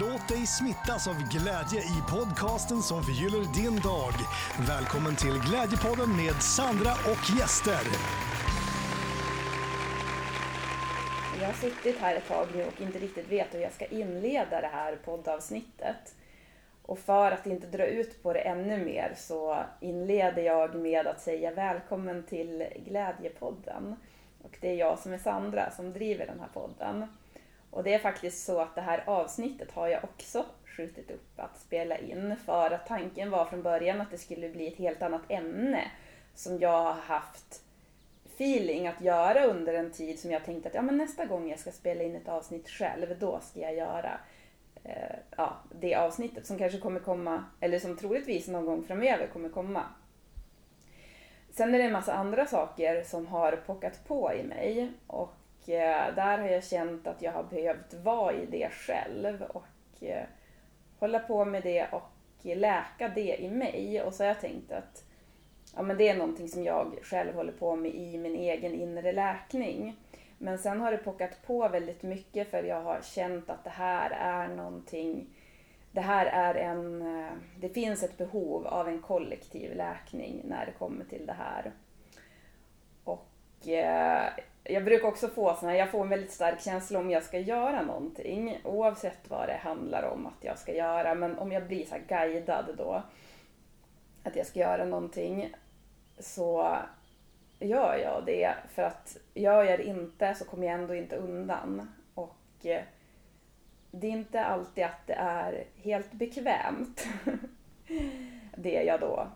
Låt 0.00 0.28
dig 0.28 0.46
smittas 0.46 1.08
av 1.08 1.14
glädje 1.14 1.80
i 1.80 2.02
podcasten 2.10 2.82
som 2.82 3.02
förgyller 3.02 3.54
din 3.54 3.80
dag. 3.80 4.12
Välkommen 4.68 5.16
till 5.16 5.40
Glädjepodden 5.46 6.16
med 6.16 6.42
Sandra 6.42 6.92
och 6.92 7.38
gäster. 7.38 7.84
Jag 11.40 11.46
har 11.46 11.54
suttit 11.54 11.98
här 11.98 12.16
ett 12.16 12.28
tag 12.28 12.46
nu 12.54 12.64
och 12.64 12.80
inte 12.80 12.98
riktigt 12.98 13.28
vet 13.28 13.54
hur 13.54 13.60
jag 13.60 13.72
ska 13.72 13.86
inleda 13.86 14.60
det 14.60 14.70
här 14.72 14.96
poddavsnittet. 15.04 16.14
Och 16.82 16.98
för 16.98 17.30
att 17.30 17.46
inte 17.46 17.66
dra 17.66 17.86
ut 17.86 18.22
på 18.22 18.32
det 18.32 18.40
ännu 18.40 18.84
mer 18.84 19.14
så 19.16 19.64
inleder 19.80 20.42
jag 20.42 20.74
med 20.74 21.06
att 21.06 21.20
säga 21.20 21.50
välkommen 21.50 22.22
till 22.22 22.66
Glädjepodden. 22.86 23.96
Och 24.42 24.58
det 24.60 24.68
är 24.68 24.76
jag 24.76 24.98
som 24.98 25.12
är 25.12 25.18
Sandra 25.18 25.70
som 25.70 25.92
driver 25.92 26.26
den 26.26 26.40
här 26.40 26.48
podden. 26.54 27.06
Och 27.72 27.84
det 27.84 27.94
är 27.94 27.98
faktiskt 27.98 28.44
så 28.44 28.60
att 28.60 28.74
det 28.74 28.80
här 28.80 29.04
avsnittet 29.06 29.72
har 29.72 29.88
jag 29.88 30.04
också 30.04 30.44
skjutit 30.64 31.10
upp 31.10 31.40
att 31.40 31.58
spela 31.58 31.98
in 31.98 32.36
för 32.36 32.70
att 32.70 32.86
tanken 32.86 33.30
var 33.30 33.44
från 33.44 33.62
början 33.62 34.00
att 34.00 34.10
det 34.10 34.18
skulle 34.18 34.48
bli 34.48 34.68
ett 34.68 34.78
helt 34.78 35.02
annat 35.02 35.22
ämne 35.28 35.90
som 36.34 36.58
jag 36.58 36.82
har 36.82 36.92
haft 36.92 37.62
feeling 38.34 38.86
att 38.86 39.00
göra 39.00 39.44
under 39.44 39.74
en 39.74 39.90
tid 39.90 40.18
som 40.18 40.30
jag 40.30 40.44
tänkte 40.44 40.68
att 40.68 40.74
ja, 40.74 40.82
men 40.82 40.96
nästa 40.96 41.26
gång 41.26 41.50
jag 41.50 41.58
ska 41.58 41.72
spela 41.72 42.02
in 42.02 42.16
ett 42.16 42.28
avsnitt 42.28 42.68
själv, 42.68 43.18
då 43.18 43.40
ska 43.40 43.60
jag 43.60 43.74
göra 43.74 44.20
eh, 44.84 45.16
ja, 45.36 45.56
det 45.80 45.94
avsnittet 45.94 46.46
som 46.46 46.58
kanske 46.58 46.78
kommer 46.78 47.00
komma, 47.00 47.44
eller 47.60 47.78
som 47.78 47.96
troligtvis 47.96 48.48
någon 48.48 48.66
gång 48.66 48.82
framöver 48.82 49.26
kommer 49.26 49.48
komma. 49.48 49.82
Sen 51.50 51.74
är 51.74 51.78
det 51.78 51.84
en 51.84 51.92
massa 51.92 52.12
andra 52.12 52.46
saker 52.46 53.04
som 53.04 53.26
har 53.26 53.56
pockat 53.56 54.04
på 54.08 54.32
i 54.32 54.42
mig 54.42 54.92
och 55.06 55.34
Eh, 55.68 56.14
där 56.14 56.38
har 56.38 56.48
jag 56.48 56.64
känt 56.64 57.06
att 57.06 57.22
jag 57.22 57.32
har 57.32 57.42
behövt 57.42 57.94
vara 57.94 58.32
i 58.32 58.46
det 58.46 58.70
själv 58.72 59.42
och 59.42 60.02
eh, 60.02 60.24
hålla 60.98 61.18
på 61.18 61.44
med 61.44 61.62
det 61.62 61.86
och 61.92 62.02
läka 62.42 63.08
det 63.08 63.36
i 63.42 63.50
mig. 63.50 64.02
Och 64.02 64.14
så 64.14 64.22
har 64.22 64.28
jag 64.28 64.40
tänkt 64.40 64.72
att 64.72 65.04
ja, 65.76 65.82
men 65.82 65.96
det 65.96 66.08
är 66.08 66.16
någonting 66.16 66.48
som 66.48 66.64
jag 66.64 66.98
själv 67.02 67.34
håller 67.34 67.52
på 67.52 67.76
med 67.76 67.94
i 67.94 68.18
min 68.18 68.36
egen 68.36 68.74
inre 68.74 69.12
läkning. 69.12 69.96
Men 70.38 70.58
sen 70.58 70.80
har 70.80 70.92
det 70.92 70.98
pockat 70.98 71.46
på 71.46 71.68
väldigt 71.68 72.02
mycket 72.02 72.50
för 72.50 72.62
jag 72.62 72.82
har 72.82 73.00
känt 73.02 73.50
att 73.50 73.64
det 73.64 73.70
här 73.70 74.10
är 74.10 74.48
någonting 74.48 75.26
det 75.92 76.00
här 76.00 76.26
är 76.26 76.54
en, 76.54 77.02
eh, 77.02 77.32
det 77.60 77.68
finns 77.68 78.02
ett 78.02 78.18
behov 78.18 78.66
av 78.66 78.88
en 78.88 79.02
kollektiv 79.02 79.76
läkning 79.76 80.42
när 80.44 80.66
det 80.66 80.72
kommer 80.72 81.04
till 81.04 81.26
det 81.26 81.32
här. 81.32 81.72
Och 83.04 83.68
jag 84.64 84.84
brukar 84.84 85.08
också 85.08 85.28
få 85.28 85.54
såna, 85.54 85.76
jag 85.76 85.90
får 85.90 86.02
en 86.02 86.08
väldigt 86.08 86.32
stark 86.32 86.60
känsla 86.60 86.98
om 86.98 87.10
jag 87.10 87.22
ska 87.22 87.38
göra 87.38 87.82
någonting, 87.82 88.60
oavsett 88.64 89.30
vad 89.30 89.48
det 89.48 89.56
handlar 89.56 90.02
om 90.02 90.26
att 90.26 90.44
jag 90.44 90.58
ska 90.58 90.74
göra, 90.74 91.14
men 91.14 91.38
om 91.38 91.52
jag 91.52 91.66
blir 91.66 91.84
så 91.84 91.96
guidad 92.08 92.74
då, 92.78 93.02
att 94.22 94.36
jag 94.36 94.46
ska 94.46 94.60
göra 94.60 94.84
någonting, 94.84 95.54
så 96.18 96.78
gör 97.58 97.96
jag 97.96 98.22
det. 98.26 98.54
För 98.74 98.82
att 98.82 99.16
gör 99.34 99.64
jag 99.64 99.78
det 99.78 99.84
inte 99.84 100.34
så 100.34 100.44
kommer 100.44 100.66
jag 100.66 100.80
ändå 100.80 100.94
inte 100.94 101.16
undan. 101.16 101.88
Och 102.14 102.66
eh, 102.66 102.82
det 103.90 104.06
är 104.06 104.10
inte 104.10 104.44
alltid 104.44 104.84
att 104.84 105.06
det 105.06 105.14
är 105.14 105.64
helt 105.76 106.12
bekvämt. 106.12 107.06
det 108.56 108.82
jag 108.82 109.00
då 109.00 109.26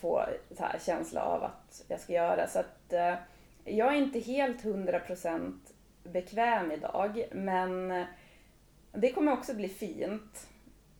får 0.00 0.36
så 0.56 0.62
här 0.62 0.78
känsla 0.78 1.22
av 1.22 1.44
att 1.44 1.84
jag 1.88 2.00
ska 2.00 2.12
göra. 2.12 2.46
Så 2.46 2.58
att 2.58 2.92
eh, 2.92 3.14
jag 3.66 3.92
är 3.92 3.98
inte 3.98 4.18
helt 4.18 4.62
hundra 4.62 5.00
procent 5.00 5.72
bekväm 6.04 6.72
idag, 6.72 7.24
men 7.32 8.04
det 8.92 9.12
kommer 9.12 9.32
också 9.32 9.54
bli 9.54 9.68
fint. 9.68 10.48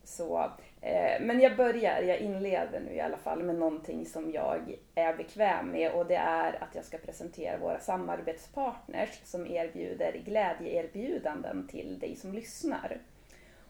Så, 0.05 0.51
eh, 0.81 1.21
men 1.21 1.41
jag 1.41 1.57
börjar, 1.57 2.03
jag 2.03 2.19
inleder 2.19 2.81
nu 2.81 2.93
i 2.93 3.01
alla 3.01 3.17
fall 3.17 3.43
med 3.43 3.55
någonting 3.55 4.07
som 4.07 4.31
jag 4.31 4.77
är 4.95 5.17
bekväm 5.17 5.67
med 5.71 5.93
och 5.93 6.07
det 6.07 6.17
är 6.17 6.63
att 6.63 6.75
jag 6.75 6.85
ska 6.85 6.99
presentera 6.99 7.59
våra 7.59 7.79
samarbetspartners 7.79 9.21
som 9.25 9.47
erbjuder 9.47 10.23
glädjeerbjudanden 10.25 11.69
till 11.69 11.99
dig 11.99 12.17
som 12.17 12.33
lyssnar. 12.33 12.99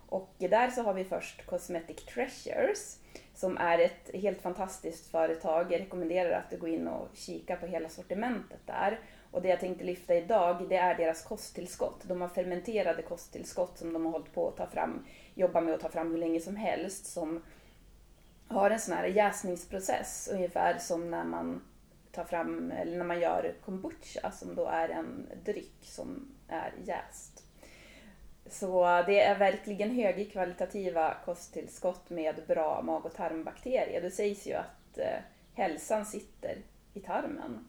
Och 0.09 0.35
där 0.39 0.71
så 0.71 0.83
har 0.83 0.95
vi 0.95 1.05
först 1.05 1.47
Cosmetic 1.47 2.05
Treasures 2.05 2.99
som 3.35 3.59
är 3.59 3.79
ett 3.79 4.11
helt 4.15 4.43
fantastiskt 4.43 5.11
företag. 5.11 5.73
Jag 5.73 5.81
rekommenderar 5.81 6.39
att 6.39 6.51
du 6.51 6.57
går 6.57 6.69
in 6.69 6.89
och 6.89 7.09
kikar 7.15 7.57
på 7.57 7.67
hela 7.67 7.89
sortimentet 7.89 8.61
där. 8.67 9.01
Och 9.31 9.43
det 9.43 9.49
jag 9.49 9.61
tänkte 9.61 9.85
lyfta 9.85 10.15
idag, 10.15 10.69
det 10.69 10.77
är 10.77 10.95
deras 10.95 11.23
kosttillskott. 11.23 12.05
De 12.05 12.21
har 12.21 12.29
fermenterade 12.29 13.03
kosttillskott 13.03 13.79
som 13.79 13.93
de 13.93 14.05
har 14.05 14.13
hållit 14.13 14.35
på 14.35 14.49
att 14.49 14.57
ta 14.57 14.67
fram, 14.67 15.07
jobba 15.35 15.61
med 15.61 15.75
att 15.75 15.81
ta 15.81 15.89
fram 15.89 16.11
hur 16.11 16.19
länge 16.19 16.41
som 16.41 16.57
helst, 16.57 17.07
som 17.07 17.43
har 18.49 18.71
en 18.71 18.81
sån 18.81 18.95
här 18.95 19.05
jäsningsprocess, 19.05 20.29
ungefär 20.33 20.79
som 20.79 21.11
när 21.11 21.25
man 21.25 21.63
tar 22.13 22.25
fram, 22.25 22.71
eller 22.71 22.97
när 22.97 23.05
man 23.05 23.21
gör 23.21 23.55
kombucha, 23.65 24.31
som 24.31 24.55
då 24.55 24.67
är 24.67 24.89
en 24.89 25.29
dryck 25.45 25.79
som 25.83 26.37
är 26.49 26.75
jäst. 26.85 27.46
Så 28.51 29.03
det 29.07 29.21
är 29.21 29.39
verkligen 29.39 29.91
högkvalitativa 29.91 31.15
kosttillskott 31.25 32.11
med 32.11 32.43
bra 32.47 32.83
mag 32.83 33.07
och 33.07 33.15
tarmbakterier. 33.15 34.03
Det 34.03 34.11
sägs 34.11 34.47
ju 34.47 34.55
att 34.55 34.99
eh, 34.99 35.19
hälsan 35.55 36.07
sitter 36.07 36.57
i 36.95 37.01
tarmen. 37.01 37.69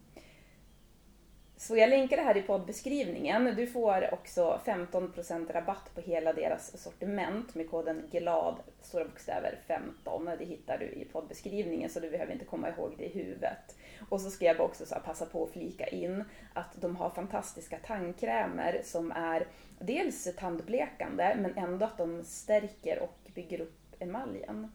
Så 1.60 1.78
jag 1.78 1.90
länkar 1.90 2.18
det 2.18 2.24
här 2.24 2.38
i 2.38 2.42
poddbeskrivningen. 2.42 3.56
Du 3.56 3.68
får 3.68 4.14
också 4.14 4.62
15% 4.66 5.54
rabatt 5.54 5.96
på 5.96 6.02
hela 6.02 6.34
deras 6.34 6.82
sortiment 6.84 7.56
med 7.56 7.70
koden 7.70 8.04
GLAD, 8.12 8.56
stora 8.82 9.06
bokstäver 9.06 9.60
15. 9.68 10.26
Det 10.40 10.46
hittar 10.46 10.78
du 10.78 10.86
i 10.86 11.06
poddbeskrivningen 11.06 11.90
så 11.90 12.00
du 12.00 12.10
behöver 12.10 12.34
inte 12.34 12.46
komma 12.46 12.70
ihåg 12.70 12.94
det 12.98 13.06
i 13.06 13.10
huvudet. 13.10 13.76
Och 14.10 14.22
så 14.22 14.30
ska 14.30 14.46
jag 14.46 14.60
också 14.60 14.86
så 14.86 14.96
passa 15.06 15.26
på 15.26 15.44
att 15.44 15.52
flika 15.52 15.88
in 15.88 16.24
att 16.54 16.82
de 16.82 16.96
har 16.96 17.10
fantastiska 17.10 17.78
tandkrämer 17.78 18.82
som 18.84 19.12
är 19.12 19.48
dels 19.80 20.36
tandblekande 20.36 21.36
men 21.38 21.58
ändå 21.58 21.86
att 21.86 21.98
de 21.98 22.24
stärker 22.24 23.00
och 23.00 23.32
bygger 23.34 23.62
upp 23.62 23.96
emaljen. 24.00 24.72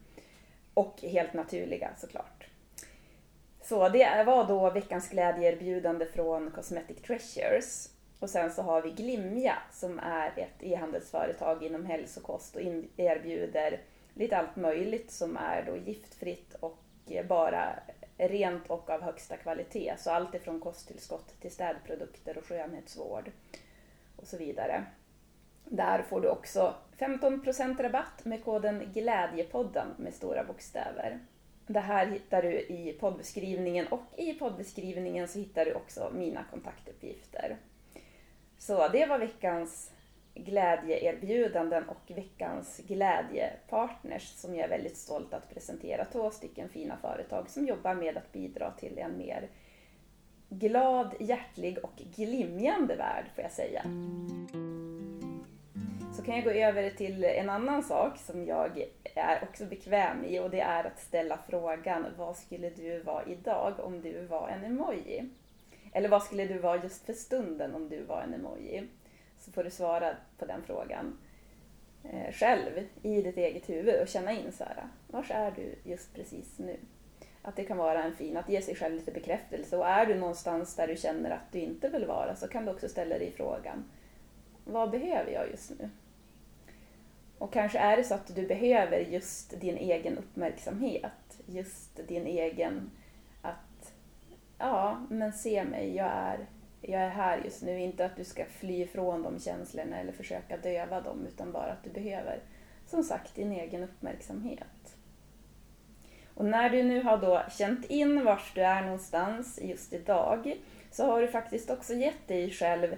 Och 0.75 1.01
helt 1.03 1.35
naturliga 1.35 1.91
såklart. 1.99 2.52
Så 3.73 3.89
det 3.89 4.25
var 4.27 4.45
då 4.49 4.71
veckans 4.71 5.09
glädjeerbjudande 5.09 6.07
från 6.07 6.51
Cosmetic 6.51 7.03
Treasures. 7.03 7.89
Och 8.19 8.31
sen 8.31 8.53
så 8.53 8.63
har 8.63 8.83
vi 8.83 8.91
Glimja 8.91 9.55
som 9.71 9.99
är 9.99 10.33
ett 10.37 10.63
e-handelsföretag 10.63 11.63
inom 11.63 11.87
hälsokost 11.87 12.57
och 12.57 12.63
erbjuder 12.97 13.81
lite 14.15 14.37
allt 14.37 14.57
möjligt 14.57 15.11
som 15.11 15.37
är 15.37 15.63
då 15.63 15.77
giftfritt 15.77 16.55
och 16.61 16.79
bara 17.29 17.79
rent 18.19 18.71
och 18.71 18.91
av 18.91 19.03
högsta 19.03 19.37
kvalitet. 19.37 19.95
Så 19.99 20.11
allt 20.11 20.35
ifrån 20.35 20.61
kosttillskott 20.61 21.41
till 21.41 21.51
städprodukter 21.51 22.39
och 22.39 22.45
skönhetsvård 22.45 23.31
och 24.17 24.27
så 24.27 24.37
vidare. 24.37 24.85
Där 25.65 26.03
får 26.03 26.21
du 26.21 26.29
också 26.29 26.75
15% 26.99 27.83
rabatt 27.83 28.25
med 28.25 28.45
koden 28.45 28.91
Glädjepodden 28.95 29.89
med 29.97 30.15
stora 30.15 30.45
bokstäver. 30.45 31.19
Det 31.73 31.81
här 31.81 32.07
hittar 32.07 32.43
du 32.43 32.61
i 32.61 32.97
poddbeskrivningen 33.01 33.87
och 33.87 34.03
i 34.17 34.33
poddbeskrivningen 34.33 35.29
så 35.29 35.39
hittar 35.39 35.65
du 35.65 35.75
också 35.75 36.11
mina 36.15 36.45
kontaktuppgifter. 36.51 37.57
Så 38.59 38.89
det 38.89 39.07
var 39.07 39.19
veckans 39.19 39.91
glädjeerbjudanden 40.35 41.89
och 41.89 42.17
veckans 42.17 42.81
glädjepartners 42.87 44.23
som 44.23 44.55
jag 44.55 44.65
är 44.65 44.69
väldigt 44.69 44.97
stolt 44.97 45.35
att 45.35 45.55
presentera. 45.55 46.05
Två 46.05 46.31
stycken 46.31 46.69
fina 46.69 46.97
företag 46.97 47.51
som 47.51 47.67
jobbar 47.67 47.95
med 47.95 48.17
att 48.17 48.33
bidra 48.33 48.71
till 48.71 48.99
en 48.99 49.19
mer 49.19 49.49
glad, 50.49 51.15
hjärtlig 51.21 51.79
och 51.83 52.03
glimjande 52.17 52.97
värld 52.97 53.25
får 53.35 53.43
jag 53.45 53.53
säga. 53.53 53.83
Så 56.13 56.23
kan 56.23 56.35
jag 56.35 56.45
gå 56.45 56.51
över 56.51 56.91
till 56.91 57.25
en 57.25 57.51
annan 57.51 57.83
sak 57.83 58.19
som 58.19 58.47
jag 58.47 58.87
är 59.15 59.43
också 59.43 59.67
bekväm 59.67 60.25
i 60.25 60.39
och 60.39 60.51
det 60.51 60.61
är 60.61 60.85
att 60.85 61.01
ställa 61.01 61.39
frågan 61.49 62.07
vad 62.17 62.37
skulle 62.37 62.71
du 62.71 63.01
vara 63.01 63.25
idag 63.27 63.81
om 63.81 64.01
du 64.01 64.27
var 64.27 64.49
en 64.49 64.65
emoji? 64.65 65.29
Eller 65.93 66.09
vad 66.09 66.23
skulle 66.23 66.47
du 66.47 66.59
vara 66.59 66.83
just 66.83 67.07
för 67.07 67.13
stunden 67.13 67.75
om 67.75 67.89
du 67.89 68.03
var 68.03 68.23
en 68.23 68.35
emoji? 68.35 68.89
Så 69.39 69.53
får 69.53 69.65
du 69.65 69.71
svara 69.71 70.17
på 70.39 70.47
den 70.47 70.63
frågan 70.67 71.19
eh, 72.05 72.33
själv 72.33 72.87
i 73.03 73.23
ditt 73.23 73.37
eget 73.37 73.69
huvud 73.69 74.01
och 74.01 74.09
känna 74.09 74.33
in 74.33 74.53
så 74.53 74.65
här, 74.65 74.89
vars 75.07 75.31
är 75.31 75.51
du 75.51 75.91
just 75.91 76.15
precis 76.15 76.59
nu? 76.59 76.77
Att 77.43 77.57
det 77.57 77.65
kan 77.65 77.77
vara 77.77 78.05
en 78.05 78.15
fin, 78.15 78.37
att 78.37 78.49
ge 78.49 78.63
sig 78.63 78.75
själv 78.75 78.95
lite 78.95 79.13
bekräftelse 79.13 79.77
och 79.77 79.89
är 79.89 80.07
du 80.07 80.15
någonstans 80.15 80.77
där 80.77 80.89
du 80.89 80.97
känner 80.97 81.31
att 81.31 81.53
du 81.53 81.59
inte 81.59 81.89
vill 81.89 82.07
vara 82.07 82.37
så 82.37 82.49
kan 82.49 82.65
du 82.65 82.71
också 82.71 82.89
ställa 82.89 83.19
dig 83.19 83.33
frågan, 83.37 83.85
vad 84.65 84.91
behöver 84.91 85.33
jag 85.33 85.51
just 85.51 85.71
nu? 85.71 85.91
Och 87.43 87.53
kanske 87.53 87.79
är 87.79 87.97
det 87.97 88.05
så 88.05 88.15
att 88.15 88.35
du 88.35 88.47
behöver 88.47 88.99
just 88.99 89.61
din 89.61 89.77
egen 89.77 90.19
uppmärksamhet, 90.19 91.39
just 91.47 92.09
din 92.09 92.27
egen 92.27 92.91
att, 93.43 93.93
ja, 94.59 95.07
men 95.11 95.33
se 95.33 95.65
mig, 95.65 95.97
jag 95.97 96.11
är, 96.13 96.47
jag 96.81 97.03
är 97.03 97.09
här 97.09 97.41
just 97.45 97.63
nu. 97.63 97.81
Inte 97.81 98.05
att 98.05 98.17
du 98.17 98.25
ska 98.25 98.45
fly 98.45 98.83
ifrån 98.83 99.23
de 99.23 99.39
känslorna 99.39 99.97
eller 99.97 100.13
försöka 100.13 100.57
döva 100.57 101.01
dem, 101.01 101.27
utan 101.27 101.53
bara 101.53 101.73
att 101.73 101.85
du 101.85 101.91
behöver 101.91 102.41
som 102.87 103.03
sagt 103.03 103.35
din 103.35 103.53
egen 103.53 103.83
uppmärksamhet. 103.83 104.97
Och 106.35 106.45
när 106.45 106.71
du 106.71 106.83
nu 106.83 107.03
har 107.03 107.19
då 107.19 107.43
känt 107.51 107.85
in 107.85 108.25
vart 108.25 108.55
du 108.55 108.63
är 108.63 108.83
någonstans 108.83 109.59
just 109.63 109.93
idag 109.93 110.57
så 110.91 111.07
har 111.07 111.21
du 111.21 111.29
faktiskt 111.29 111.71
också 111.71 111.95
gett 111.95 112.29
dig 112.29 112.51
själv 112.51 112.97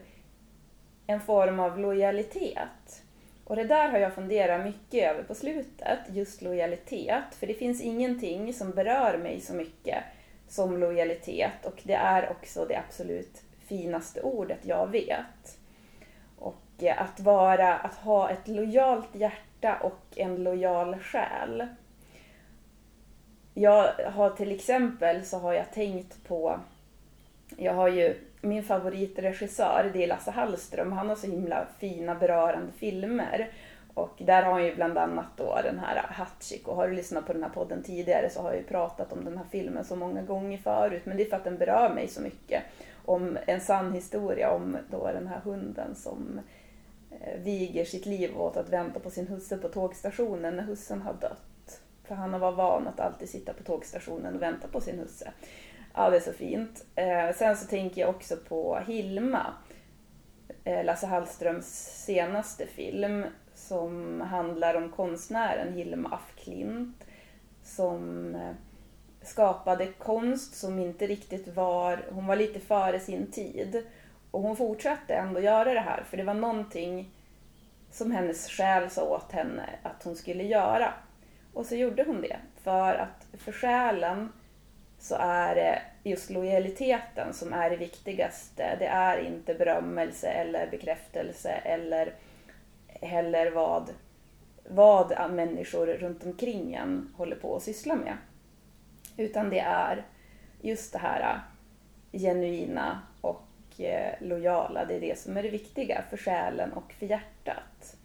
en 1.06 1.20
form 1.20 1.60
av 1.60 1.78
lojalitet. 1.78 3.03
Och 3.44 3.56
det 3.56 3.64
där 3.64 3.88
har 3.88 3.98
jag 3.98 4.14
funderat 4.14 4.64
mycket 4.64 5.10
över 5.10 5.22
på 5.22 5.34
slutet, 5.34 5.98
just 6.08 6.42
lojalitet. 6.42 7.34
För 7.38 7.46
det 7.46 7.54
finns 7.54 7.80
ingenting 7.80 8.54
som 8.54 8.70
berör 8.70 9.18
mig 9.18 9.40
så 9.40 9.54
mycket 9.54 10.04
som 10.48 10.78
lojalitet 10.78 11.64
och 11.64 11.80
det 11.82 11.94
är 11.94 12.30
också 12.30 12.64
det 12.64 12.76
absolut 12.76 13.42
finaste 13.66 14.22
ordet 14.22 14.58
jag 14.62 14.86
vet. 14.86 15.58
Och 16.38 16.82
eh, 16.82 17.02
att 17.02 17.20
vara, 17.20 17.74
att 17.74 17.94
ha 17.94 18.30
ett 18.30 18.48
lojalt 18.48 19.14
hjärta 19.14 19.76
och 19.82 20.02
en 20.16 20.44
lojal 20.44 20.98
själ. 20.98 21.66
Jag 23.54 23.92
har 23.92 24.30
till 24.30 24.52
exempel 24.52 25.24
så 25.24 25.38
har 25.38 25.52
jag 25.52 25.72
tänkt 25.72 26.24
på, 26.28 26.60
jag 27.56 27.74
har 27.74 27.88
ju 27.88 28.16
min 28.40 28.62
favoritregissör, 28.62 29.90
det 29.92 30.04
är 30.04 30.06
Lasse 30.06 30.30
Hallström, 30.30 30.92
han 30.92 31.08
har 31.08 31.16
så 31.16 31.26
himla 31.26 31.66
fina 31.78 32.14
berörande 32.14 32.72
filmer. 32.72 33.50
Och 33.94 34.14
där 34.18 34.42
har 34.42 34.52
han 34.52 34.64
ju 34.64 34.74
bland 34.74 34.98
annat 34.98 35.26
då 35.36 35.60
den 35.62 35.78
här 35.78 36.06
Hatchik 36.10 36.68
och 36.68 36.76
har 36.76 36.88
du 36.88 36.94
lyssnat 36.94 37.26
på 37.26 37.32
den 37.32 37.42
här 37.42 37.50
podden 37.50 37.82
tidigare 37.82 38.30
så 38.30 38.42
har 38.42 38.50
jag 38.50 38.58
ju 38.58 38.66
pratat 38.66 39.12
om 39.12 39.24
den 39.24 39.36
här 39.36 39.44
filmen 39.50 39.84
så 39.84 39.96
många 39.96 40.22
gånger 40.22 40.58
förut 40.58 41.02
men 41.06 41.16
det 41.16 41.22
är 41.22 41.30
för 41.30 41.36
att 41.36 41.44
den 41.44 41.58
berör 41.58 41.94
mig 41.94 42.08
så 42.08 42.20
mycket. 42.20 42.62
Om 43.04 43.38
en 43.46 43.60
sann 43.60 43.92
historia 43.92 44.50
om 44.50 44.76
då 44.90 45.06
den 45.06 45.26
här 45.26 45.40
hunden 45.44 45.94
som 45.94 46.40
eh, 47.10 47.40
viger 47.40 47.84
sitt 47.84 48.06
liv 48.06 48.40
åt 48.40 48.56
att 48.56 48.68
vänta 48.68 49.00
på 49.00 49.10
sin 49.10 49.28
husse 49.28 49.56
på 49.56 49.68
tågstationen 49.68 50.56
när 50.56 50.62
hussen 50.62 51.02
har 51.02 51.14
dött. 51.14 51.80
För 52.04 52.14
han 52.14 52.40
var 52.40 52.52
van 52.52 52.88
att 52.88 53.00
alltid 53.00 53.28
sitta 53.28 53.52
på 53.52 53.62
tågstationen 53.62 54.34
och 54.34 54.42
vänta 54.42 54.68
på 54.68 54.80
sin 54.80 54.98
husse. 54.98 55.32
Ja, 55.94 56.10
det 56.10 56.16
är 56.16 56.20
så 56.20 56.32
fint. 56.32 56.84
Eh, 56.94 57.36
sen 57.36 57.56
så 57.56 57.66
tänker 57.66 58.00
jag 58.00 58.10
också 58.10 58.36
på 58.36 58.78
Hilma, 58.86 59.54
eh, 60.64 60.84
Lasse 60.84 61.06
Hallströms 61.06 61.66
senaste 62.04 62.66
film 62.66 63.24
som 63.54 64.20
handlar 64.20 64.74
om 64.74 64.90
konstnären 64.90 65.74
Hilma 65.74 66.08
af 66.08 66.34
Klint 66.36 67.04
som 67.62 68.34
eh, 68.34 68.52
skapade 69.22 69.86
konst 69.86 70.54
som 70.54 70.78
inte 70.78 71.06
riktigt 71.06 71.56
var, 71.56 72.04
hon 72.10 72.26
var 72.26 72.36
lite 72.36 72.60
före 72.60 73.00
sin 73.00 73.30
tid. 73.30 73.86
Och 74.30 74.42
hon 74.42 74.56
fortsatte 74.56 75.14
ändå 75.14 75.40
göra 75.40 75.74
det 75.74 75.80
här 75.80 76.04
för 76.10 76.16
det 76.16 76.24
var 76.24 76.34
någonting 76.34 77.10
som 77.90 78.10
hennes 78.10 78.48
själ 78.48 78.90
sa 78.90 79.04
åt 79.04 79.32
henne 79.32 79.70
att 79.82 80.02
hon 80.04 80.16
skulle 80.16 80.44
göra. 80.44 80.92
Och 81.52 81.66
så 81.66 81.74
gjorde 81.74 82.04
hon 82.04 82.20
det. 82.20 82.36
För 82.62 82.94
att 82.94 83.26
för 83.38 83.52
själen 83.52 84.32
så 85.04 85.16
är 85.18 85.54
det 85.54 85.82
just 86.02 86.30
lojaliteten 86.30 87.34
som 87.34 87.52
är 87.52 87.70
det 87.70 87.76
viktigaste. 87.76 88.76
Det 88.78 88.86
är 88.86 89.18
inte 89.18 89.54
berömmelse 89.54 90.28
eller 90.28 90.70
bekräftelse 90.70 91.50
eller 91.50 92.14
heller 92.86 93.50
vad, 93.50 93.90
vad 94.68 95.30
människor 95.30 95.86
runt 95.86 96.24
omkring 96.24 96.74
en 96.74 97.14
håller 97.16 97.36
på 97.36 97.56
att 97.56 97.62
syssla 97.62 97.94
med. 97.94 98.16
Utan 99.16 99.50
det 99.50 99.60
är 99.60 100.06
just 100.60 100.92
det 100.92 100.98
här 100.98 101.20
äh, 101.20 102.20
genuina 102.20 103.00
och 103.20 103.80
äh, 103.80 104.14
lojala. 104.20 104.84
Det 104.84 104.94
är 104.94 105.00
det 105.00 105.18
som 105.18 105.36
är 105.36 105.42
det 105.42 105.50
viktiga 105.50 106.04
för 106.10 106.16
själen 106.16 106.72
och 106.72 106.92
för 106.92 107.06
hjärtat. 107.06 107.96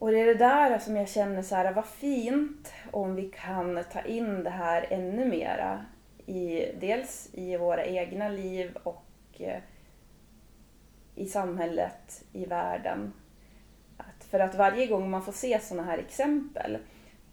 Och 0.00 0.10
det 0.10 0.20
är 0.20 0.26
det 0.26 0.34
där 0.34 0.78
som 0.78 0.96
jag 0.96 1.08
känner 1.08 1.42
så 1.42 1.54
här, 1.54 1.72
vad 1.72 1.86
fint 1.86 2.72
om 2.90 3.14
vi 3.14 3.28
kan 3.28 3.84
ta 3.92 4.00
in 4.00 4.44
det 4.44 4.50
här 4.50 4.86
ännu 4.90 5.24
mera 5.24 5.84
i, 6.26 6.66
dels 6.80 7.28
i 7.32 7.56
våra 7.56 7.84
egna 7.84 8.28
liv 8.28 8.76
och 8.82 9.04
eh, 9.38 9.60
i 11.14 11.26
samhället, 11.26 12.24
i 12.32 12.44
världen. 12.44 13.12
Att 13.96 14.24
för 14.30 14.40
att 14.40 14.54
varje 14.54 14.86
gång 14.86 15.10
man 15.10 15.22
får 15.22 15.32
se 15.32 15.60
sådana 15.60 15.90
här 15.90 15.98
exempel 15.98 16.78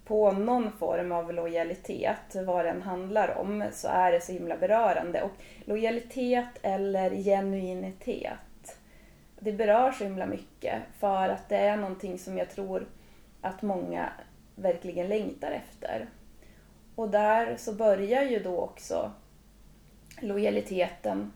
på 0.04 0.32
någon 0.32 0.72
form 0.72 1.12
av 1.12 1.32
lojalitet, 1.32 2.36
vad 2.46 2.64
den 2.64 2.82
handlar 2.82 3.38
om, 3.38 3.64
så 3.72 3.88
är 3.88 4.12
det 4.12 4.20
så 4.20 4.32
himla 4.32 4.56
berörande. 4.56 5.22
Och 5.22 5.32
lojalitet 5.64 6.58
eller 6.62 7.10
genuinitet 7.10 8.38
det 9.40 9.52
berör 9.52 9.92
så 9.92 10.04
himla 10.04 10.26
mycket 10.26 10.82
för 10.98 11.28
att 11.28 11.48
det 11.48 11.56
är 11.56 11.76
någonting 11.76 12.18
som 12.18 12.38
jag 12.38 12.50
tror 12.50 12.86
att 13.40 13.62
många 13.62 14.12
verkligen 14.54 15.08
längtar 15.08 15.50
efter. 15.50 16.08
Och 16.94 17.10
där 17.10 17.56
så 17.56 17.72
börjar 17.72 18.22
ju 18.22 18.38
då 18.38 18.60
också 18.60 19.12
lojaliteten 20.20 21.32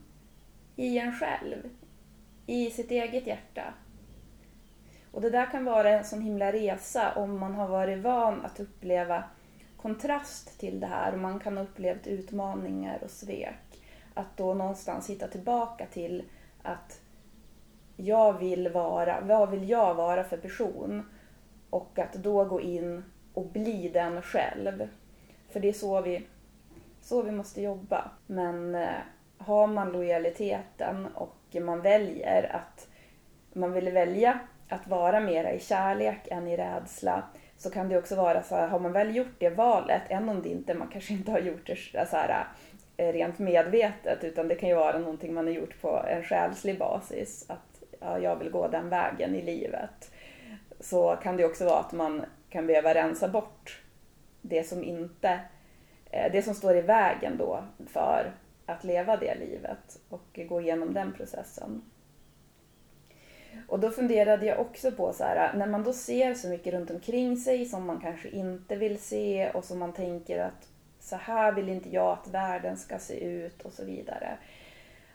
i 0.76 0.98
en 0.98 1.12
själv, 1.12 1.68
i 2.46 2.70
sitt 2.70 2.90
eget 2.90 3.26
hjärta. 3.26 3.74
Och 5.10 5.20
det 5.20 5.30
där 5.30 5.50
kan 5.50 5.64
vara 5.64 5.90
en 5.90 6.04
sån 6.04 6.22
himla 6.22 6.52
resa 6.52 7.12
om 7.16 7.38
man 7.38 7.54
har 7.54 7.68
varit 7.68 7.98
van 7.98 8.44
att 8.44 8.60
uppleva 8.60 9.24
kontrast 9.76 10.58
till 10.58 10.80
det 10.80 10.86
här 10.86 11.12
och 11.12 11.18
man 11.18 11.40
kan 11.40 11.56
ha 11.56 11.64
upplevt 11.64 12.06
utmaningar 12.06 12.98
och 13.04 13.10
svek. 13.10 13.82
Att 14.14 14.36
då 14.36 14.54
någonstans 14.54 15.10
hitta 15.10 15.28
tillbaka 15.28 15.86
till 15.86 16.22
att 16.62 17.00
jag 17.96 18.38
vill 18.38 18.68
vara, 18.68 19.20
vad 19.20 19.50
vill 19.50 19.68
jag 19.68 19.94
vara 19.94 20.24
för 20.24 20.36
person? 20.36 21.06
Och 21.70 21.98
att 21.98 22.12
då 22.12 22.44
gå 22.44 22.60
in 22.60 23.04
och 23.34 23.46
bli 23.46 23.88
den 23.88 24.22
själv. 24.22 24.88
För 25.50 25.60
det 25.60 25.68
är 25.68 25.72
så 25.72 26.00
vi, 26.00 26.26
så 27.00 27.22
vi 27.22 27.30
måste 27.30 27.62
jobba. 27.62 28.10
Men 28.26 28.74
eh, 28.74 28.88
har 29.38 29.66
man 29.66 29.92
lojaliteten 29.92 31.06
och 31.14 31.56
man 31.60 31.80
väljer 31.80 32.56
att 32.56 32.88
man 33.52 33.72
vill 33.72 33.92
välja 33.92 34.38
att 34.68 34.86
vara 34.86 35.20
mera 35.20 35.52
i 35.52 35.60
kärlek 35.60 36.28
än 36.30 36.48
i 36.48 36.56
rädsla 36.56 37.22
så 37.56 37.70
kan 37.70 37.88
det 37.88 37.98
också 37.98 38.16
vara 38.16 38.42
så 38.42 38.54
här, 38.54 38.68
har 38.68 38.78
man 38.78 38.92
väl 38.92 39.16
gjort 39.16 39.34
det 39.38 39.50
valet, 39.50 40.02
än 40.08 40.28
om 40.28 40.42
det 40.42 40.48
inte, 40.48 40.74
man 40.74 40.88
kanske 40.88 41.12
inte 41.12 41.30
har 41.30 41.38
gjort 41.38 41.66
det 41.66 42.06
så 42.06 42.16
här, 42.16 42.46
eh, 42.96 43.12
rent 43.12 43.38
medvetet 43.38 44.24
utan 44.24 44.48
det 44.48 44.54
kan 44.54 44.68
ju 44.68 44.74
vara 44.74 44.98
någonting 44.98 45.34
man 45.34 45.46
har 45.46 45.52
gjort 45.52 45.80
på 45.80 46.04
en 46.08 46.22
själslig 46.22 46.78
basis. 46.78 47.44
Att 47.48 47.71
ja, 48.04 48.18
jag 48.18 48.36
vill 48.36 48.50
gå 48.50 48.68
den 48.68 48.88
vägen 48.88 49.34
i 49.34 49.42
livet. 49.42 50.12
Så 50.80 51.16
kan 51.16 51.36
det 51.36 51.44
också 51.44 51.64
vara 51.64 51.80
att 51.80 51.92
man 51.92 52.24
kan 52.48 52.66
behöva 52.66 52.94
rensa 52.94 53.28
bort 53.28 53.82
det 54.42 54.64
som 54.64 54.84
inte, 54.84 55.40
eh, 56.10 56.32
det 56.32 56.42
som 56.42 56.54
står 56.54 56.76
i 56.76 56.80
vägen 56.80 57.36
då 57.38 57.64
för 57.86 58.32
att 58.66 58.84
leva 58.84 59.16
det 59.16 59.34
livet 59.34 59.98
och 60.08 60.40
gå 60.48 60.60
igenom 60.60 60.94
den 60.94 61.12
processen. 61.12 61.82
Och 63.68 63.80
då 63.80 63.90
funderade 63.90 64.46
jag 64.46 64.60
också 64.60 64.92
på 64.92 65.12
så 65.12 65.24
här, 65.24 65.54
när 65.54 65.66
man 65.66 65.84
då 65.84 65.92
ser 65.92 66.34
så 66.34 66.48
mycket 66.48 66.74
runt 66.74 66.90
omkring 66.90 67.36
sig 67.36 67.66
som 67.66 67.86
man 67.86 68.00
kanske 68.00 68.28
inte 68.28 68.76
vill 68.76 68.98
se 68.98 69.50
och 69.50 69.64
som 69.64 69.78
man 69.78 69.92
tänker 69.92 70.38
att 70.38 70.68
så 71.00 71.16
här 71.16 71.52
vill 71.52 71.68
inte 71.68 71.90
jag 71.90 72.12
att 72.12 72.28
världen 72.28 72.76
ska 72.76 72.98
se 72.98 73.24
ut 73.24 73.62
och 73.62 73.72
så 73.72 73.84
vidare 73.84 74.38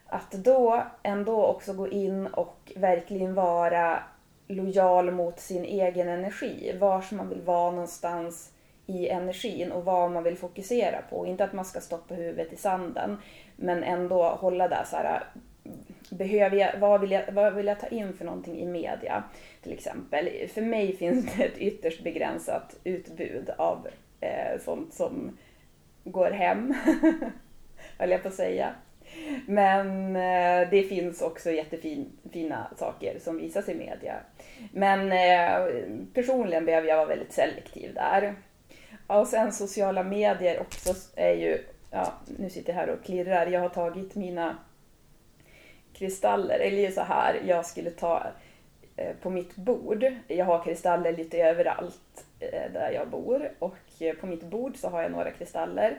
att 0.10 0.32
då 0.32 0.84
ändå 1.04 1.46
också 1.46 1.74
gå 1.74 1.88
in 1.88 2.28
och 2.28 2.72
verkligen 2.76 3.34
vara 3.34 4.04
lojal 4.48 5.12
mot 5.12 5.40
sin 5.40 5.66
egen 5.66 6.10
energi. 6.10 6.78
Var 6.80 7.16
man 7.16 7.30
vill 7.30 7.42
vara 7.42 7.72
någonstans 7.72 8.52
i 8.86 9.08
energin 9.08 9.72
och 9.72 9.86
vad 9.86 10.12
man 10.12 10.24
vill 10.24 10.38
fokusera 10.38 11.02
på. 11.10 11.26
Inte 11.26 11.44
att 11.44 11.54
man 11.54 11.66
ska 11.66 11.80
stoppa 11.80 12.16
huvudet 12.16 12.54
i 12.54 12.56
sanden, 12.56 13.18
men 13.56 13.84
ändå 13.84 14.24
hålla 14.24 14.68
där 14.68 14.84
så 14.84 14.96
här, 14.96 15.24
behöver 16.10 16.58
jag, 16.58 16.80
vad, 16.80 17.02
vill 17.02 17.12
jag, 17.12 17.32
vad 17.32 17.54
vill 17.54 17.68
jag 17.68 17.80
ta 17.80 17.88
in 17.88 18.14
för 18.14 18.26
någonting 18.26 18.60
i 18.60 18.66
media? 18.66 19.24
Till 19.64 19.74
exempel. 19.74 20.30
För 20.54 20.62
mig 20.62 20.98
finns 20.98 21.36
det 21.36 21.44
ett 21.44 21.58
ytterst 21.58 22.04
begränsat 22.04 22.76
utbud 22.84 23.50
av 23.58 23.88
eh, 24.20 24.62
sånt 24.66 24.94
som 24.94 25.38
går 26.04 26.32
hem, 26.32 26.74
höll 27.98 28.12
jag 28.12 28.22
på 28.22 28.28
att 28.28 28.34
säga. 28.34 28.74
Men 29.46 30.16
eh, 30.16 30.70
det 30.70 30.84
finns 30.90 31.22
också 31.22 31.52
jättefina 31.52 32.68
saker 32.78 33.20
som 33.20 33.38
visas 33.38 33.70
i 33.70 33.76
media. 33.76 34.16
Men 34.72 35.12
eh, 35.12 35.82
personligen 36.14 36.66
behöver 36.66 36.88
jag 36.88 36.98
vara 36.98 37.08
väldigt 37.08 37.34
selektiv 37.34 37.94
där. 37.94 38.36
Och 39.08 39.28
sen 39.28 39.52
sociala 39.52 40.04
medier 40.04 40.60
också 40.60 40.94
är 41.16 41.34
ju, 41.34 41.64
ja 41.92 42.14
nu 42.38 42.50
sitter 42.50 42.74
jag 42.74 42.80
här 42.80 42.90
och 42.90 43.04
klirrar, 43.06 43.48
jag 43.48 43.62
har 43.62 43.70
tagit 43.70 44.16
mina 44.16 44.58
kristaller, 45.94 46.60
eller 46.60 46.92
så 46.92 47.02
här, 47.02 47.42
jag 47.46 47.66
skulle 47.66 47.90
ta 47.92 48.24
eh, 48.96 49.16
på 49.22 49.30
mitt 49.30 49.56
bord, 49.56 50.06
jag 50.28 50.46
har 50.46 50.64
kristaller 50.64 51.18
lite 51.18 51.38
överallt 51.38 52.26
eh, 52.40 52.72
där 52.74 52.92
jag 52.92 53.08
bor. 53.08 53.52
Och 53.60 53.78
eh, 54.00 54.16
på 54.16 54.26
mitt 54.28 54.44
bord 54.44 54.78
så 54.78 54.90
har 54.90 55.02
jag 55.02 55.12
några 55.12 55.32
kristaller 55.32 55.98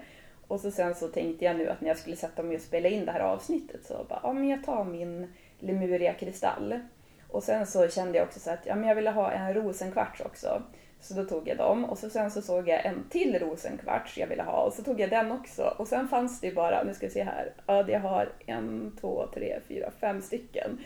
och 0.49 0.61
så 0.61 0.71
sen 0.71 0.95
så 0.95 1.09
tänkte 1.09 1.45
jag 1.45 1.57
nu 1.57 1.69
att 1.69 1.81
när 1.81 1.89
jag 1.89 1.99
skulle 1.99 2.17
sätta 2.17 2.43
mig 2.43 2.57
och 2.57 2.63
spela 2.63 2.89
in 2.89 3.05
det 3.05 3.13
här 3.13 3.21
avsnittet 3.21 3.85
så 3.85 4.07
bara, 4.09 4.21
ja 4.23 4.33
men 4.33 4.49
jag 4.49 4.65
tar 4.65 4.85
min 4.85 5.33
Lemuria 5.59 6.15
kristall. 6.15 6.81
Och 7.29 7.43
sen 7.43 7.67
så 7.67 7.89
kände 7.89 8.19
jag 8.19 8.27
också 8.27 8.41
så 8.41 8.51
att 8.51 8.67
ja, 8.67 8.75
men 8.75 8.89
jag 8.89 8.95
ville 8.95 9.11
ha 9.11 9.31
en 9.31 9.55
rosenkvarts 9.55 10.21
också. 10.21 10.63
Så 11.01 11.15
då 11.15 11.25
tog 11.25 11.49
jag 11.49 11.57
dem 11.57 11.85
och 11.85 11.99
så 11.99 12.11
sen 12.11 12.31
så 12.31 12.43
såg 12.43 12.69
jag 12.69 12.87
en 12.87 13.05
till 13.11 13.39
rosenkvarts 13.39 14.19
jag 14.19 14.27
ville 14.27 14.43
ha 14.43 14.63
och 14.63 14.73
så 14.73 14.83
tog 14.83 15.01
jag 15.01 15.11
den 15.11 15.33
också. 15.33 15.75
Och 15.79 15.89
sen 15.89 16.09
fanns 16.09 16.41
det 16.41 16.47
ju 16.47 16.55
bara, 16.55 16.83
nu 16.83 16.95
ska 16.95 17.07
vi 17.07 17.13
se 17.13 17.23
här, 17.23 17.53
ja 17.67 17.89
jag 17.89 18.01
har 18.01 18.33
en, 18.47 18.97
två, 19.01 19.27
tre, 19.35 19.59
fyra, 19.69 19.91
fem 20.01 20.23
stycken. 20.23 20.79